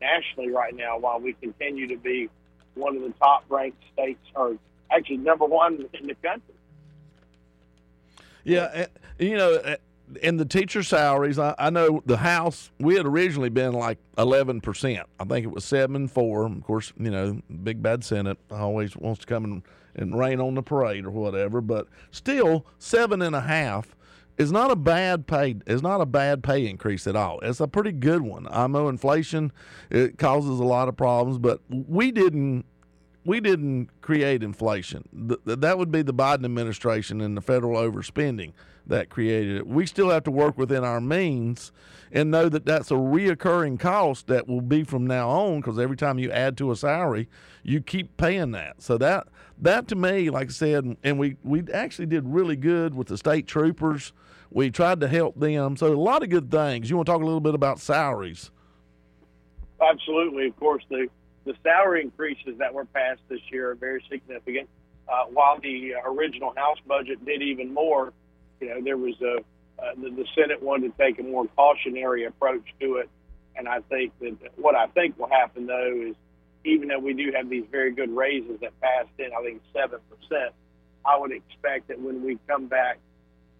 [0.00, 0.98] nationally right now.
[0.98, 2.28] Why we continue to be
[2.74, 4.56] one of the top ranked states, or
[4.90, 6.54] actually number one in the country.
[8.44, 8.86] Yeah,
[9.18, 9.76] you know,
[10.22, 15.04] and the teacher salaries, I, I, know the House, we had originally been like 11%.
[15.18, 16.46] I think it was 7 4.
[16.46, 19.62] Of course, you know, big bad Senate always wants to come and,
[19.94, 21.60] and rain on the parade or whatever.
[21.60, 23.96] But still, seven and a half
[24.38, 27.40] is not a bad pay is not a bad pay increase at all.
[27.40, 28.46] It's a pretty good one.
[28.50, 29.52] I know inflation
[29.90, 32.64] it causes a lot of problems, but we didn't
[33.24, 35.06] we didn't create inflation.
[35.44, 38.52] that would be the Biden administration and the federal overspending
[38.88, 39.66] that created it.
[39.66, 41.72] We still have to work within our means
[42.10, 45.96] and know that that's a reoccurring cost that will be from now on because every
[45.96, 47.28] time you add to a salary,
[47.62, 48.82] you keep paying that.
[48.82, 49.28] So that
[49.60, 53.18] that to me, like I said, and we we actually did really good with the
[53.18, 54.12] state troopers.
[54.50, 55.76] We tried to help them.
[55.76, 56.88] So a lot of good things.
[56.88, 58.50] You want to talk a little bit about salaries?
[59.80, 60.46] Absolutely.
[60.46, 61.08] Of course, the
[61.44, 64.68] the salary increases that were passed this year are very significant.
[65.08, 68.12] Uh, while the original House budget did even more,
[68.60, 69.38] you know, there was a
[69.80, 73.08] uh, the, the Senate wanted to take a more cautionary approach to it,
[73.56, 76.16] and I think that what I think will happen though is
[76.64, 80.00] even though we do have these very good raises that passed in, I think seven
[80.10, 80.52] percent,
[81.04, 82.98] I would expect that when we come back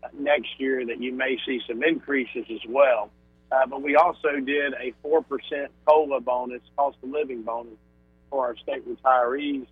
[0.03, 3.11] uh, next year that you may see some increases as well.
[3.51, 7.79] Uh, but we also did a four percent cola bonus, cost of living bonus
[8.31, 9.67] for our state retirees.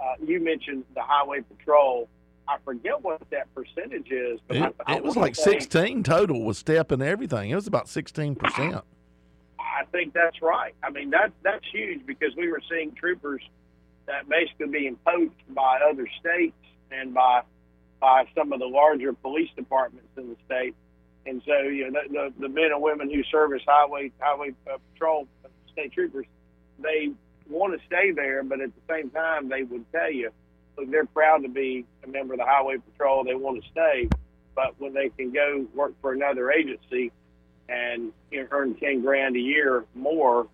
[0.00, 2.08] Uh, you mentioned the highway patrol.
[2.52, 4.38] I forget what that percentage is.
[4.46, 7.50] But it, I, I it was like say, 16 total with step and everything.
[7.50, 8.82] It was about 16%.
[9.58, 10.74] I think that's right.
[10.82, 13.42] I mean, that that's huge because we were seeing troopers
[14.06, 16.56] that basically being poached by other states
[16.90, 17.42] and by
[18.00, 20.74] by some of the larger police departments in the state.
[21.24, 24.76] And so, you know, the, the, the men and women who service highway highway uh,
[24.92, 26.26] patrol uh, state troopers,
[26.78, 27.12] they
[27.48, 30.30] want to stay there, but at the same time, they would tell you
[30.76, 33.24] look, they're proud to be a member of the highway patrol.
[33.24, 34.08] They want to stay,
[34.54, 37.12] but when they can go work for another agency
[37.68, 40.48] and you know, earn ten grand a year more,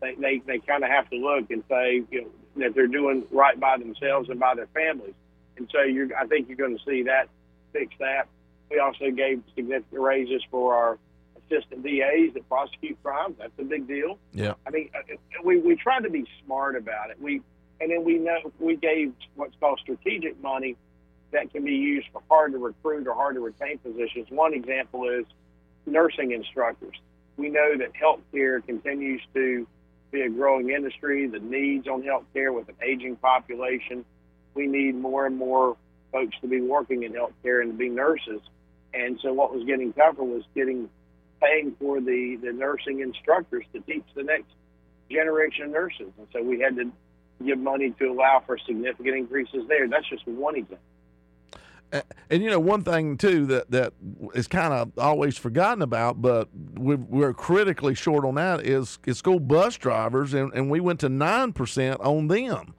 [0.00, 3.24] they they, they kind of have to look and say you know that they're doing
[3.30, 5.14] right by themselves and by their families.
[5.56, 7.28] And so you're, I think you're going to see that
[7.72, 8.28] fix that.
[8.70, 10.98] We also gave significant raises for our
[11.36, 13.36] assistant DAs that prosecute crimes.
[13.38, 14.18] That's a big deal.
[14.32, 14.54] Yeah.
[14.66, 17.20] I mean, uh, we we try to be smart about it.
[17.20, 17.42] We
[17.80, 20.76] and then we know we gave what's called strategic money
[21.32, 24.26] that can be used for hard to recruit or hard to retain positions.
[24.30, 25.26] One example is
[25.84, 26.96] nursing instructors.
[27.36, 29.66] We know that healthcare continues to
[30.12, 31.26] be a growing industry.
[31.26, 34.04] The needs on healthcare with an aging population,
[34.54, 35.76] we need more and more
[36.12, 38.40] folks to be working in healthcare and to be nurses.
[38.94, 40.88] And so, what was getting covered was getting
[41.42, 44.46] paying for the the nursing instructors to teach the next
[45.10, 46.12] generation of nurses.
[46.16, 46.92] And so, we had to
[47.44, 49.88] give money to allow for significant increases there.
[49.88, 50.78] That's just one example.
[52.28, 53.92] And you know, one thing too that that
[54.34, 59.18] is kind of always forgotten about, but we're, we're, critically short on that is, is
[59.18, 62.74] school bus drivers, and, and we went to nine percent on them,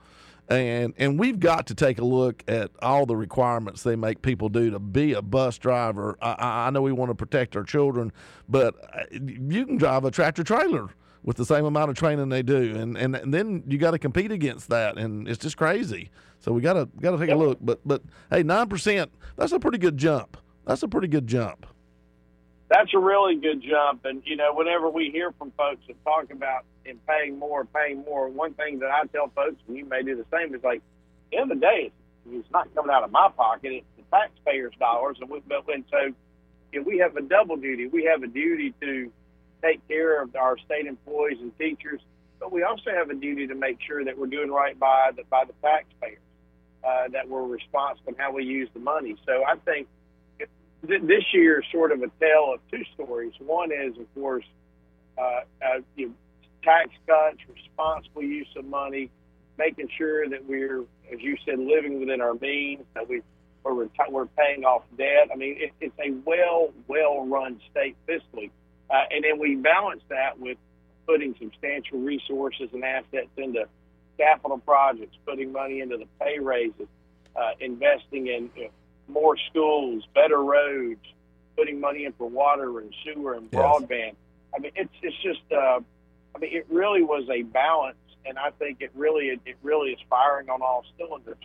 [0.49, 4.49] and and we've got to take a look at all the requirements they make people
[4.49, 6.17] do to be a bus driver.
[6.21, 8.11] I, I know we want to protect our children,
[8.49, 10.89] but uh, you can drive a tractor trailer
[11.25, 13.99] with the same amount of training they do, and and, and then you got to
[13.99, 16.11] compete against that, and it's just crazy.
[16.39, 17.37] So we got to got to take yep.
[17.37, 17.57] a look.
[17.59, 20.37] But but hey, nine percent that's a pretty good jump.
[20.65, 21.65] That's a pretty good jump.
[22.69, 26.31] That's a really good jump, and you know, whenever we hear from folks that talk
[26.31, 30.03] about in paying more, paying more, one thing that I tell folks, and you may
[30.03, 31.91] do the same, is like, at the end of the day,
[32.31, 35.85] it's not coming out of my pocket; it's the taxpayers' dollars, and we, but when
[35.91, 36.13] so,
[36.71, 37.87] you know, we have a double duty.
[37.87, 39.11] We have a duty to
[39.61, 42.01] take care of our state employees and teachers,
[42.39, 45.23] but we also have a duty to make sure that we're doing right by the
[45.29, 46.19] by the taxpayers,
[46.83, 49.15] uh, that we're responsible in how we use the money.
[49.25, 49.87] So I think
[50.87, 53.33] this year is sort of a tale of two stories.
[53.39, 54.45] One is, of course,
[55.17, 56.13] uh, uh, you know,
[56.63, 59.09] tax cuts, responsible use of money,
[59.57, 63.21] making sure that we're, as you said, living within our means, that we
[63.63, 65.29] we're, we're paying off debt.
[65.33, 68.51] I mean, it, it's a well well run state fiscally.
[68.95, 70.57] Uh, and then we balance that with
[71.05, 73.65] putting substantial resources and assets into
[74.17, 76.87] capital projects, putting money into the pay raises,
[77.35, 78.69] uh, investing in you know,
[79.09, 81.01] more schools, better roads,
[81.57, 83.89] putting money in for water and sewer and broadband.
[83.89, 84.15] Yes.
[84.55, 85.51] I mean, it's it's just.
[85.51, 85.81] Uh,
[86.33, 89.91] I mean, it really was a balance, and I think it really it, it really
[89.91, 91.37] is firing on all cylinders.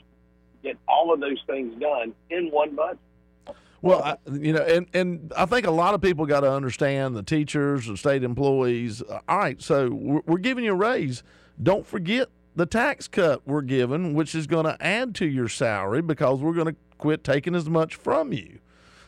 [0.62, 2.98] Get all of those things done in one budget.
[3.82, 7.16] Well, I, you know, and, and I think a lot of people got to understand
[7.16, 9.02] the teachers, the state employees.
[9.02, 11.22] All right, so we're, we're giving you a raise.
[11.62, 16.02] Don't forget the tax cut we're giving, which is going to add to your salary
[16.02, 18.58] because we're going to quit taking as much from you.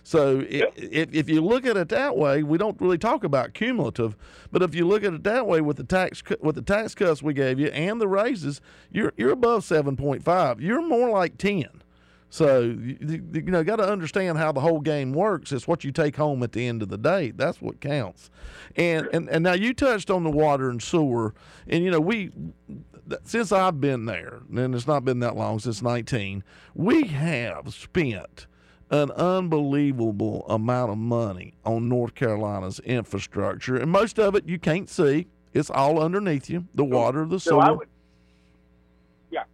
[0.04, 4.16] So if, if you look at it that way, we don't really talk about cumulative,
[4.50, 7.22] but if you look at it that way with the tax with the tax cuts
[7.22, 10.60] we gave you and the raises, you're you're above seven point five.
[10.60, 11.81] You're more like ten.
[12.32, 12.96] So you,
[13.34, 15.52] you know, got to understand how the whole game works.
[15.52, 17.30] It's what you take home at the end of the day.
[17.30, 18.30] That's what counts.
[18.74, 21.34] And and and now you touched on the water and sewer,
[21.68, 22.30] and you know we
[23.22, 26.42] since I've been there, and it's not been that long since 19,
[26.74, 28.46] we have spent
[28.90, 34.88] an unbelievable amount of money on North Carolina's infrastructure, and most of it you can't
[34.88, 35.26] see.
[35.52, 37.88] It's all underneath you, the water, the So I would,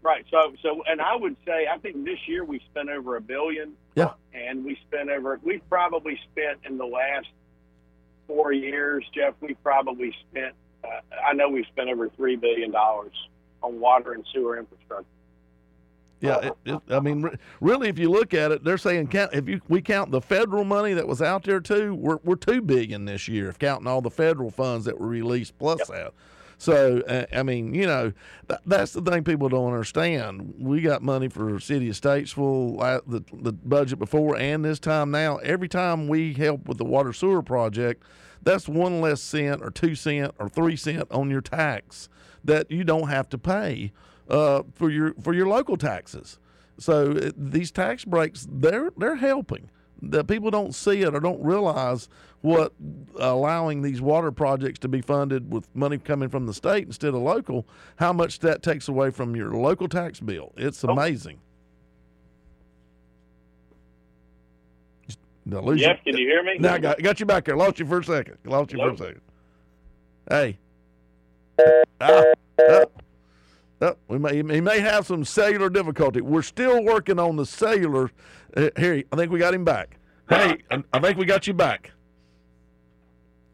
[0.09, 0.25] right.
[0.31, 3.75] So, so, and I would say, I think this year we spent over a billion.
[3.95, 4.13] Yeah.
[4.33, 5.39] And we spent over.
[5.43, 7.27] We probably spent in the last
[8.27, 9.35] four years, Jeff.
[9.41, 10.55] We probably spent.
[10.83, 10.89] Uh,
[11.27, 13.13] I know we spent over three billion dollars
[13.63, 15.07] on water and sewer infrastructure.
[16.21, 19.35] Yeah, it, it, I mean, re- really, if you look at it, they're saying count
[19.35, 22.61] if you we count the federal money that was out there too, we're we're two
[22.61, 26.13] billion this year, if counting all the federal funds that were released plus that.
[26.59, 28.13] So uh, I mean, you know,
[28.49, 30.55] th- that's the thing people don't understand.
[30.59, 35.11] We got money for city of Statesville, la- the the budget before and this time
[35.13, 35.37] now.
[35.39, 38.03] Every time we help with the water sewer project,
[38.43, 42.09] that's one less cent or two cent or three cent on your tax
[42.45, 43.93] that you don't have to pay
[44.29, 46.39] uh, for your for your local taxes.
[46.79, 49.71] So these tax breaks they're they're helping.
[50.01, 52.09] The people don't see it or don't realize
[52.41, 52.73] what
[53.19, 57.21] allowing these water projects to be funded with money coming from the state instead of
[57.21, 60.53] local, how much that takes away from your local tax bill.
[60.57, 61.41] It's amazing.
[65.49, 66.13] Did lose Jeff, you?
[66.13, 66.59] can you hear me?
[66.59, 67.57] No, I got, got you back there.
[67.57, 68.37] Lost you for a second.
[68.45, 69.21] Lost you for a second.
[70.29, 70.59] Hey.
[72.01, 72.23] Ah,
[72.61, 72.85] ah,
[73.81, 76.21] ah, we may, he may have some cellular difficulty.
[76.21, 78.11] We're still working on the cellular.
[78.57, 79.99] Uh, here, I think we got him back.
[80.29, 81.93] Hey, I, think we got you back.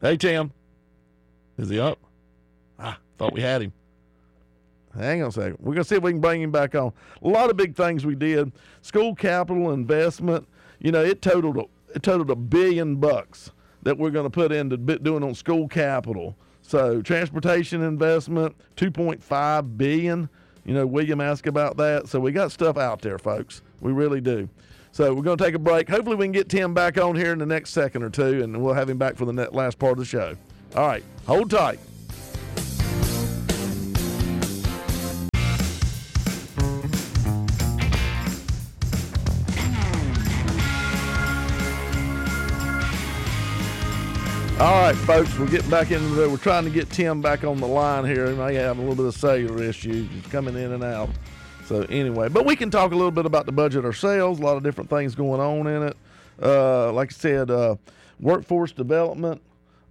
[0.01, 0.51] Hey, Tim.
[1.57, 1.99] Is he up?
[2.77, 3.73] Ah, thought we had him.
[4.93, 5.57] Hang on a second.
[5.59, 6.93] We're going to see if we can bring him back on.
[7.21, 8.51] A lot of big things we did.
[8.81, 10.47] School capital investment.
[10.79, 13.51] You know, it totaled a, it totaled a billion bucks
[13.83, 16.35] that we're going to put into doing on school capital.
[16.67, 20.29] So transportation investment, two point five billion.
[20.65, 22.07] You know, William asked about that.
[22.07, 23.61] So we got stuff out there, folks.
[23.81, 24.49] We really do.
[24.91, 25.89] So we're going to take a break.
[25.89, 28.63] Hopefully, we can get Tim back on here in the next second or two, and
[28.63, 30.35] we'll have him back for the last part of the show.
[30.75, 31.79] All right, hold tight.
[44.57, 46.29] All right, folks, we're getting back into the.
[46.29, 48.31] We're trying to get Tim back on the line here.
[48.31, 50.09] He may have a little bit of cellular issues.
[50.09, 51.09] He's coming in and out.
[51.65, 54.39] So anyway, but we can talk a little bit about the budget ourselves.
[54.39, 55.97] A lot of different things going on in it.
[56.41, 57.75] Uh, like I said, uh,
[58.21, 59.41] workforce development.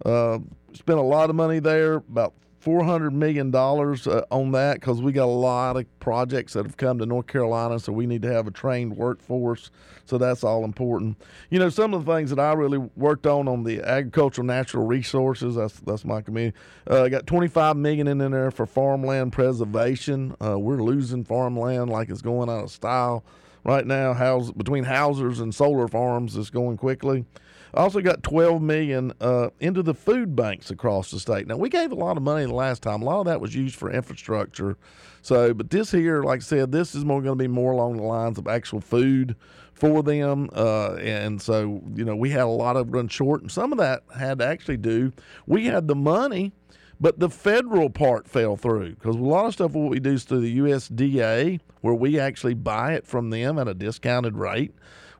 [0.02, 0.38] Uh,
[0.72, 2.32] spent a lot of money there, about
[2.64, 6.64] four hundred million dollars uh, on that because we got a lot of projects that
[6.64, 9.70] have come to North Carolina, so we need to have a trained workforce.
[10.06, 11.18] So that's all important.
[11.50, 14.86] You know, some of the things that I really worked on on the agricultural natural
[14.86, 15.56] resources.
[15.56, 16.56] That's that's my community.
[16.86, 20.34] Uh, got twenty five million in there for farmland preservation.
[20.42, 23.24] Uh, we're losing farmland like it's going out of style
[23.62, 24.14] right now.
[24.14, 27.26] House between houses and solar farms is going quickly.
[27.74, 31.46] Also got 12 million uh, into the food banks across the state.
[31.46, 33.02] Now we gave a lot of money the last time.
[33.02, 34.76] A lot of that was used for infrastructure.
[35.22, 37.96] So, but this here, like I said, this is more going to be more along
[37.96, 39.36] the lines of actual food
[39.72, 40.50] for them.
[40.54, 43.78] Uh, and so, you know, we had a lot of run short, and some of
[43.78, 45.12] that had to actually do.
[45.46, 46.52] We had the money,
[47.00, 50.24] but the federal part fell through because a lot of stuff what we do is
[50.24, 54.74] through the USDA, where we actually buy it from them at a discounted rate.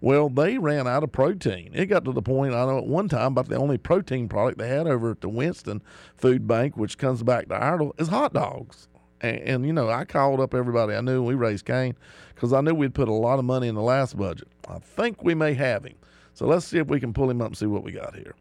[0.04, 1.70] Well, they ran out of protein.
[1.72, 4.58] It got to the point, I know at one time, about the only protein product
[4.58, 5.80] they had over at the Winston
[6.14, 8.86] Food Bank, which comes back to Iredell, is hot dogs.
[9.22, 11.96] And, and you know, I called up everybody I knew we raised Cain
[12.34, 14.46] because I knew we'd put a lot of money in the last budget.
[14.68, 15.94] I think we may have him.
[16.34, 18.34] So let's see if we can pull him up and see what we got here.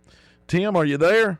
[0.48, 1.40] Tim, are you there?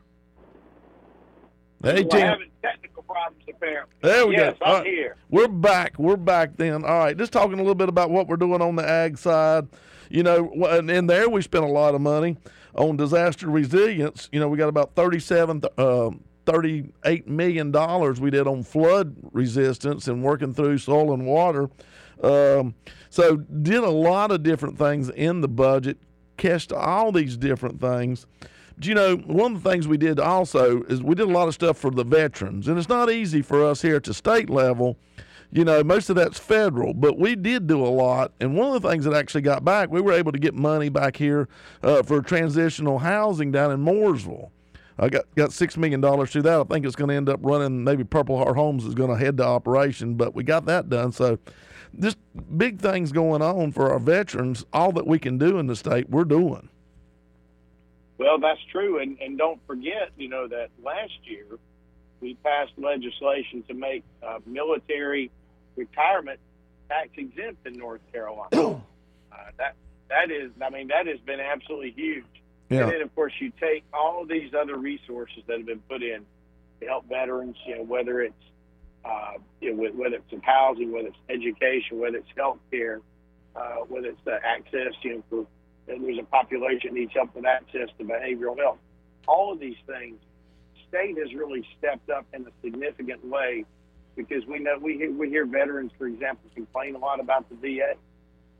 [1.82, 2.20] Hey, Tim.
[2.20, 3.94] having technical problems apparently.
[4.00, 4.64] There we yes, go.
[4.64, 4.86] I'm right.
[4.86, 5.16] here.
[5.28, 5.98] We're back.
[5.98, 6.82] We're back then.
[6.82, 7.14] All right.
[7.14, 9.68] Just talking a little bit about what we're doing on the ag side.
[10.14, 12.36] You know, and in there we spent a lot of money
[12.76, 14.28] on disaster resilience.
[14.30, 16.10] You know, we got about 37, th- uh,
[16.46, 21.68] 38 million dollars we did on flood resistance and working through soil and water.
[22.22, 22.76] Um,
[23.10, 25.98] so did a lot of different things in the budget,
[26.36, 28.24] cashed all these different things.
[28.76, 31.48] But, you know, one of the things we did also is we did a lot
[31.48, 34.48] of stuff for the veterans, and it's not easy for us here at the state
[34.48, 34.96] level.
[35.54, 38.32] You know, most of that's federal, but we did do a lot.
[38.40, 40.88] And one of the things that actually got back, we were able to get money
[40.88, 41.48] back here
[41.80, 44.50] uh, for transitional housing down in Mooresville.
[44.98, 46.58] I got got six million dollars through that.
[46.58, 47.84] I think it's going to end up running.
[47.84, 51.12] Maybe Purple Heart Homes is going to head to operation, but we got that done.
[51.12, 51.38] So,
[52.00, 52.16] just
[52.58, 54.66] big things going on for our veterans.
[54.72, 56.68] All that we can do in the state, we're doing.
[58.18, 61.46] Well, that's true, and and don't forget, you know, that last year
[62.20, 65.30] we passed legislation to make uh, military
[65.76, 66.40] retirement
[66.88, 68.48] tax exempt in North Carolina.
[69.32, 69.74] uh, that
[70.08, 72.24] that is, I mean, that has been absolutely huge.
[72.68, 72.82] Yeah.
[72.82, 76.24] And then, of course, you take all these other resources that have been put in
[76.80, 78.34] to help veterans, you know, whether it's,
[79.04, 83.00] uh, you know, whether it's in housing, whether it's education, whether it's health care,
[83.54, 85.46] uh, whether it's the access, you know, for
[85.86, 88.78] there's a population that needs help with access to behavioral health.
[89.28, 90.18] All of these things,
[90.88, 93.64] state has really stepped up in a significant way
[94.16, 97.56] because we know we hear, we hear veterans, for example, complain a lot about the
[97.56, 97.94] VA,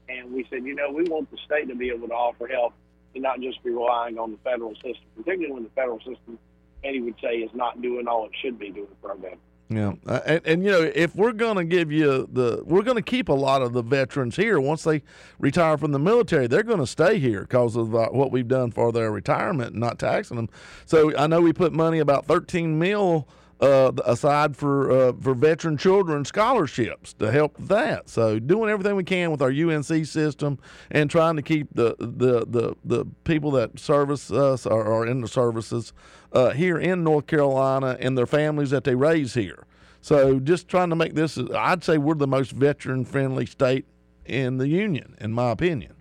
[0.09, 2.75] and we said, you know, we want the state to be able to offer help
[3.15, 6.39] and not just be relying on the federal system, particularly when the federal system,
[6.83, 9.41] Eddie would say, is not doing all it should be doing for our veterans.
[9.71, 12.99] Yeah, uh, and, and you know, if we're going to give you the, we're going
[12.99, 15.03] to keep a lot of the veterans here once they
[15.39, 16.47] retire from the military.
[16.47, 19.81] They're going to stay here because of uh, what we've done for their retirement, and
[19.81, 20.51] not taxing them.
[20.85, 23.27] So I know we put money about thirteen mil
[23.61, 28.09] uh, aside for uh, for veteran children scholarships to help that.
[28.09, 30.59] So doing everything we can with our UNC system
[30.91, 35.21] and trying to keep the the the, the people that service us or are in
[35.21, 35.93] the services
[36.33, 39.67] uh, here in North Carolina and their families that they raise here.
[40.01, 43.87] So just trying to make this, I'd say we're the most veteran friendly state
[44.27, 45.95] in the union, in my opinion.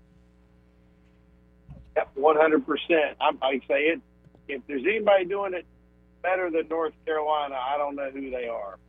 [1.96, 3.16] Yep, one hundred percent.
[3.22, 4.02] I say it.
[4.50, 5.66] If there's anybody doing it
[6.24, 8.80] better than North Carolina, I don't know who they are.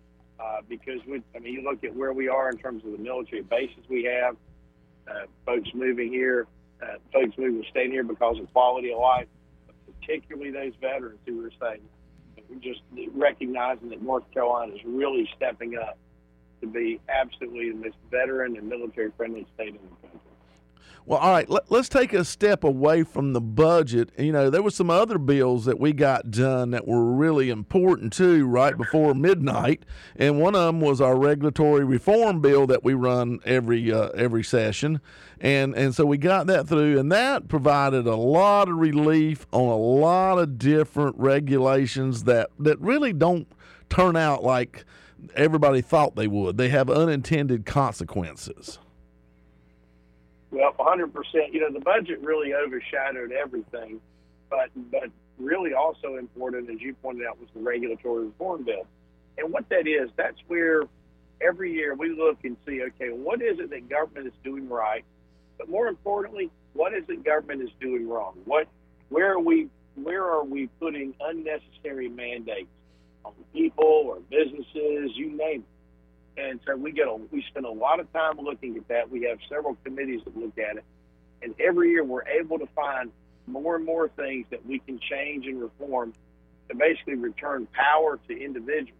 [0.41, 2.99] Uh, because we, I mean, you look at where we are in terms of the
[2.99, 4.37] military bases we have,
[5.09, 6.49] uh, folks moving here,
[6.82, 9.28] uh, folks moving staying here because of quality of life,
[10.01, 11.82] particularly those veterans who are saying,
[12.49, 12.80] we're just
[13.14, 15.99] recognizing that North Carolina is really stepping up
[16.61, 20.24] to be absolutely the most veteran and military friendly state in the country.
[21.07, 24.09] Well, all right, let, us take a step away from the budget.
[24.17, 28.15] You know, there were some other bills that we got done that were really important
[28.15, 29.83] too, right before midnight,
[30.17, 34.43] and one of them was our regulatory reform bill that we run every uh, every
[34.43, 35.03] session,
[35.39, 39.69] and and so we got that through, and that provided a lot of relief on
[39.69, 43.47] a lot of different regulations that that really don't
[43.91, 44.87] turn out like
[45.37, 46.57] everybody thought they would.
[46.57, 48.79] They have unintended consequences.
[50.55, 51.53] Well, 100%.
[51.53, 54.01] You know, the budget really overshadowed everything,
[54.49, 58.87] but but really also important, as you pointed out, was the regulatory reform bill.
[59.37, 60.83] And what that is, that's where
[61.41, 65.05] every year we look and see, okay, what is it that government is doing right,
[65.59, 68.35] but more importantly, what is it government is doing wrong?
[68.45, 68.69] What,
[69.09, 72.71] where are we, where are we putting unnecessary mandates
[73.25, 75.74] on people or businesses, you name it?
[76.37, 79.11] And so we get a, we spend a lot of time looking at that.
[79.11, 80.85] We have several committees that look at it,
[81.43, 83.12] and every year we're able to find
[83.47, 86.12] more and more things that we can change and reform
[86.68, 88.99] to basically return power to individuals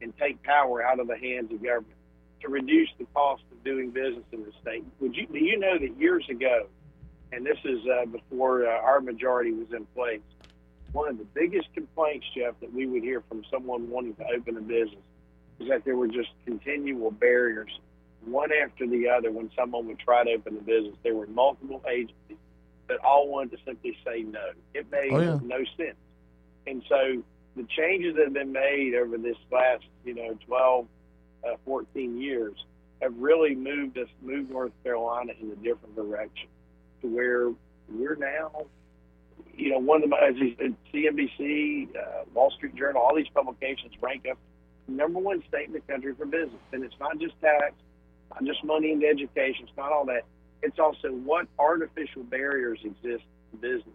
[0.00, 1.96] and take power out of the hands of government
[2.42, 4.84] to reduce the cost of doing business in the state.
[5.00, 6.66] Would you do you know that years ago,
[7.32, 10.20] and this is uh, before uh, our majority was in place,
[10.92, 14.56] one of the biggest complaints, Jeff, that we would hear from someone wanting to open
[14.56, 15.02] a business
[15.62, 17.70] is that there were just continual barriers,
[18.24, 20.94] one after the other, when someone would try to open a business.
[21.02, 22.38] There were multiple agencies
[22.88, 24.50] that all wanted to simply say no.
[24.74, 25.38] It made Oh, yeah.
[25.42, 25.96] no sense.
[26.66, 27.22] And so
[27.56, 30.86] the changes that have been made over this last, you know, 12,
[31.44, 32.54] uh, 14 years
[33.00, 36.48] have really moved us, moved North Carolina in a different direction
[37.00, 37.50] to where
[37.88, 38.66] we're now,
[39.54, 43.28] you know, one of the, as you said, CNBC, uh, Wall Street Journal, all these
[43.34, 44.38] publications rank up
[44.88, 46.60] number one state in the country for business.
[46.72, 47.74] And it's not just tax,
[48.30, 50.22] not just money into education, it's not all that.
[50.62, 53.94] It's also what artificial barriers exist in business.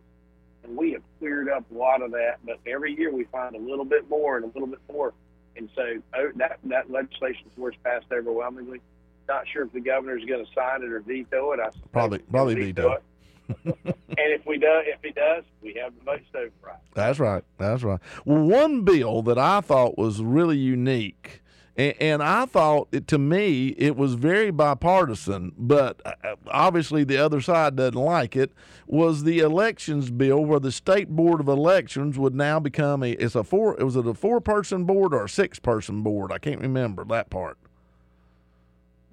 [0.64, 3.60] And we have cleared up a lot of that, but every year we find a
[3.60, 5.14] little bit more and a little bit more.
[5.56, 5.84] And so
[6.16, 8.82] oh, that that legislation, course, passed overwhelmingly.
[9.28, 11.60] Not sure if the governor's going to sign it or veto it.
[11.60, 13.04] I Probably- probably veto it.
[13.66, 16.80] and if we do, if he does, we have the most override.
[16.93, 17.43] That's right.
[17.58, 18.00] That's right.
[18.26, 21.41] Well, one bill that I thought was really unique,
[21.76, 27.18] and, and I thought it, to me it was very bipartisan, but uh, obviously the
[27.18, 28.52] other side doesn't like it.
[28.88, 33.36] Was the elections bill where the state board of elections would now become a it's
[33.36, 36.32] a four it was it a four person board or a six person board?
[36.32, 37.58] I can't remember that part.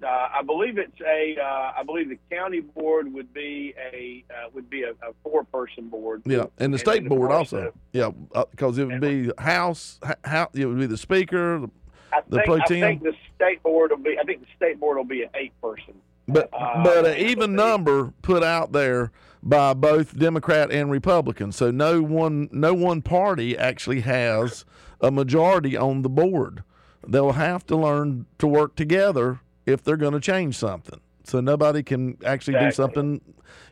[0.05, 1.35] Uh, I believe it's a.
[1.41, 5.43] Uh, I believe the county board would be a uh, would be a, a four
[5.45, 6.21] person board.
[6.25, 7.67] Yeah, and the state board course, also.
[7.67, 8.11] uh, yeah,
[8.51, 11.65] because it would be House, how it would be the Speaker,
[12.13, 14.17] I the think, pro I think the state board will be.
[14.19, 15.95] I think the state board will be an eight person.
[16.27, 21.51] But Uh, but an even number put out there by both Democrat and Republican.
[21.51, 24.65] So no one no one party actually has
[25.01, 26.63] a majority on the board.
[27.07, 30.99] They'll have to learn to work together if they're going to change something.
[31.23, 33.21] so nobody can actually do something.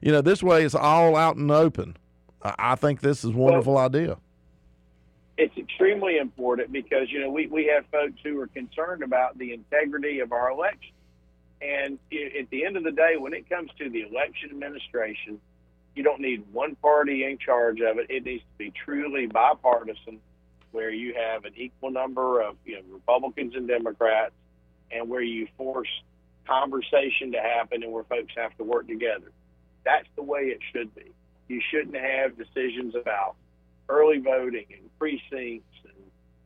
[0.01, 1.97] You know, this way it's all out and open.
[2.41, 4.17] I, think this is a wonderful idea.
[5.37, 9.53] it's extremely important because you know we, we have folks who are concerned about the
[9.53, 10.91] integrity of our election
[11.61, 15.39] and at the end of the day when it comes to the election administration
[15.95, 20.19] you don't need one party in charge of it it needs to be truly bipartisan
[20.71, 24.33] where you have an equal number of you know republicans and democrats
[24.93, 25.89] and where you force
[26.47, 29.31] conversation to happen and where folks have to work together
[29.83, 31.11] that's the way it should be
[31.47, 33.35] you shouldn't have decisions about
[33.89, 35.93] early voting and precincts and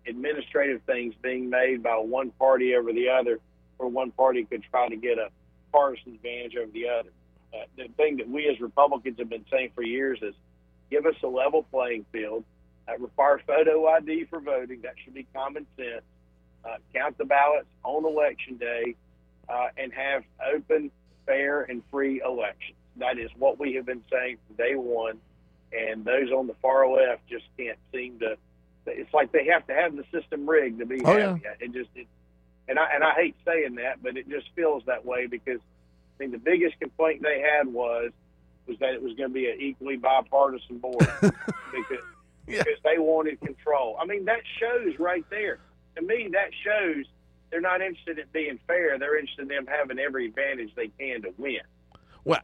[0.08, 3.40] administrative things being made by one party over the other,
[3.78, 5.30] where one party could try to get a
[5.72, 7.10] partisan advantage over the other.
[7.54, 10.34] Uh, the thing that we as Republicans have been saying for years is
[10.90, 12.44] give us a level playing field,
[12.88, 14.82] uh, require photo ID for voting.
[14.82, 16.04] That should be common sense.
[16.66, 18.96] Uh, count the ballots on election day
[19.48, 20.92] uh, and have open,
[21.26, 22.76] fair, and free elections.
[22.98, 25.20] That is what we have been saying from day one
[25.72, 28.38] and those on the far left just can't seem to.
[28.86, 31.42] It's like they have to have the system rigged to be Oh, happy.
[31.60, 32.08] It just, it,
[32.70, 36.18] and I and I hate saying that, but it just feels that way because I
[36.18, 38.12] think the biggest complaint they had was
[38.66, 42.04] was that it was going to be an equally bipartisan board because
[42.48, 42.64] Yeah.
[42.64, 43.98] because they wanted control.
[44.02, 45.60] I mean, that shows right there.
[45.98, 47.06] To me, that shows
[47.50, 49.00] they're not interested in being fair.
[49.00, 51.62] They're interested in them having every advantage they can to win.
[52.24, 52.42] Well,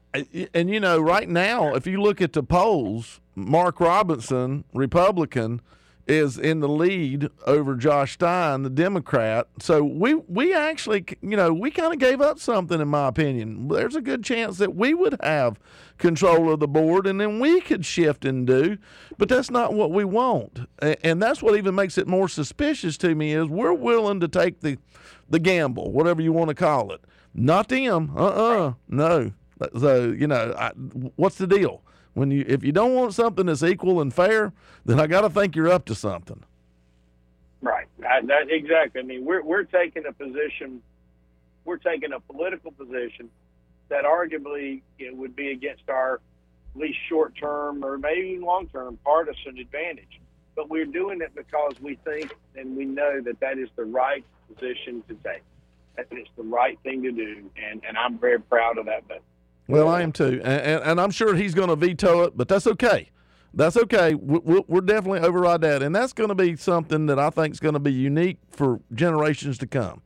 [0.54, 5.62] and you know, right now, if you look at the polls, Mark Robinson, Republican,
[6.08, 9.48] is in the lead over Josh Stein, the Democrat.
[9.60, 13.68] So we we actually, you know, we kind of gave up something, in my opinion.
[13.68, 15.60] There's a good chance that we would have
[15.98, 18.78] control of the board, and then we could shift and do.
[19.18, 23.16] But that's not what we want, and that's what even makes it more suspicious to
[23.16, 23.34] me.
[23.34, 24.78] Is we're willing to take the
[25.30, 27.02] the gamble, whatever you want to call it.
[27.34, 28.12] Not them.
[28.16, 29.32] Uh uh No.
[29.80, 30.72] So you know, I,
[31.16, 31.82] what's the deal?
[32.14, 34.54] When you if you don't want something that's equal and fair,
[34.86, 36.44] then I got to think you're up to something.
[37.62, 37.88] Right.
[38.08, 39.02] I, that, exactly.
[39.02, 40.82] I mean, we're we're taking a position,
[41.66, 43.30] we're taking a political position
[43.90, 46.20] that arguably know, would be against our
[46.76, 50.20] least short term or maybe even long term partisan advantage.
[50.56, 54.24] But we're doing it because we think and we know that that is the right
[54.54, 55.42] position to take.
[55.96, 59.08] That it's the right thing to do, and and I'm very proud of that.
[59.08, 59.22] But
[59.68, 62.48] Well, I am too, and, and, and I'm sure he's going to veto it, but
[62.48, 63.10] that's okay.
[63.54, 64.14] That's okay.
[64.16, 67.54] We, we'll, we're definitely override that, and that's going to be something that I think
[67.54, 70.02] is going to be unique for generations to come.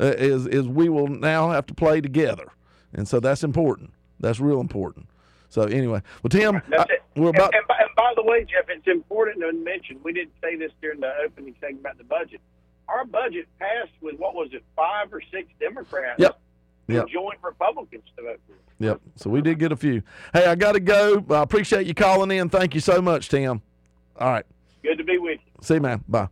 [0.00, 2.52] Uh, is is we will now have to play together,
[2.92, 3.92] and so that's important.
[4.20, 5.08] That's real important.
[5.48, 7.02] So anyway, well, Tim, That's I- it.
[7.16, 7.46] we're about.
[7.52, 10.54] and, and, by, and by the way, Jeff, it's important to mention we didn't say
[10.54, 12.40] this during the opening thing about the budget.
[12.88, 16.38] Our budget passed with what was it, five or six Democrats Yep.
[16.94, 17.08] Yep.
[17.08, 18.60] joined Republicans to vote for it.
[18.78, 19.00] Yep.
[19.16, 20.02] So we did get a few.
[20.32, 21.24] Hey, I got to go.
[21.30, 22.48] I appreciate you calling in.
[22.48, 23.62] Thank you so much, Tim.
[24.18, 24.46] All right.
[24.82, 25.52] Good to be with you.
[25.62, 26.02] See you, man.
[26.08, 26.28] Bye.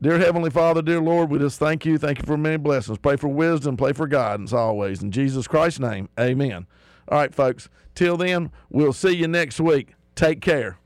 [0.00, 1.98] Dear Heavenly Father, dear Lord, we just thank you.
[1.98, 2.98] Thank you for many blessings.
[2.98, 5.02] Pray for wisdom, pray for guidance always.
[5.02, 6.68] In Jesus Christ's name, amen.
[7.08, 7.68] All right, folks.
[7.96, 9.94] Till then, we'll see you next week.
[10.14, 10.78] Take care.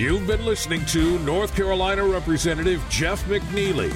[0.00, 3.94] You've been listening to North Carolina Representative Jeff McNeely.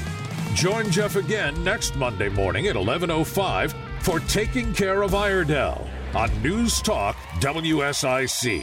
[0.54, 6.82] Join Jeff again next Monday morning at 11:05 for Taking Care of Iredell on News
[6.82, 8.62] Talk WSIC.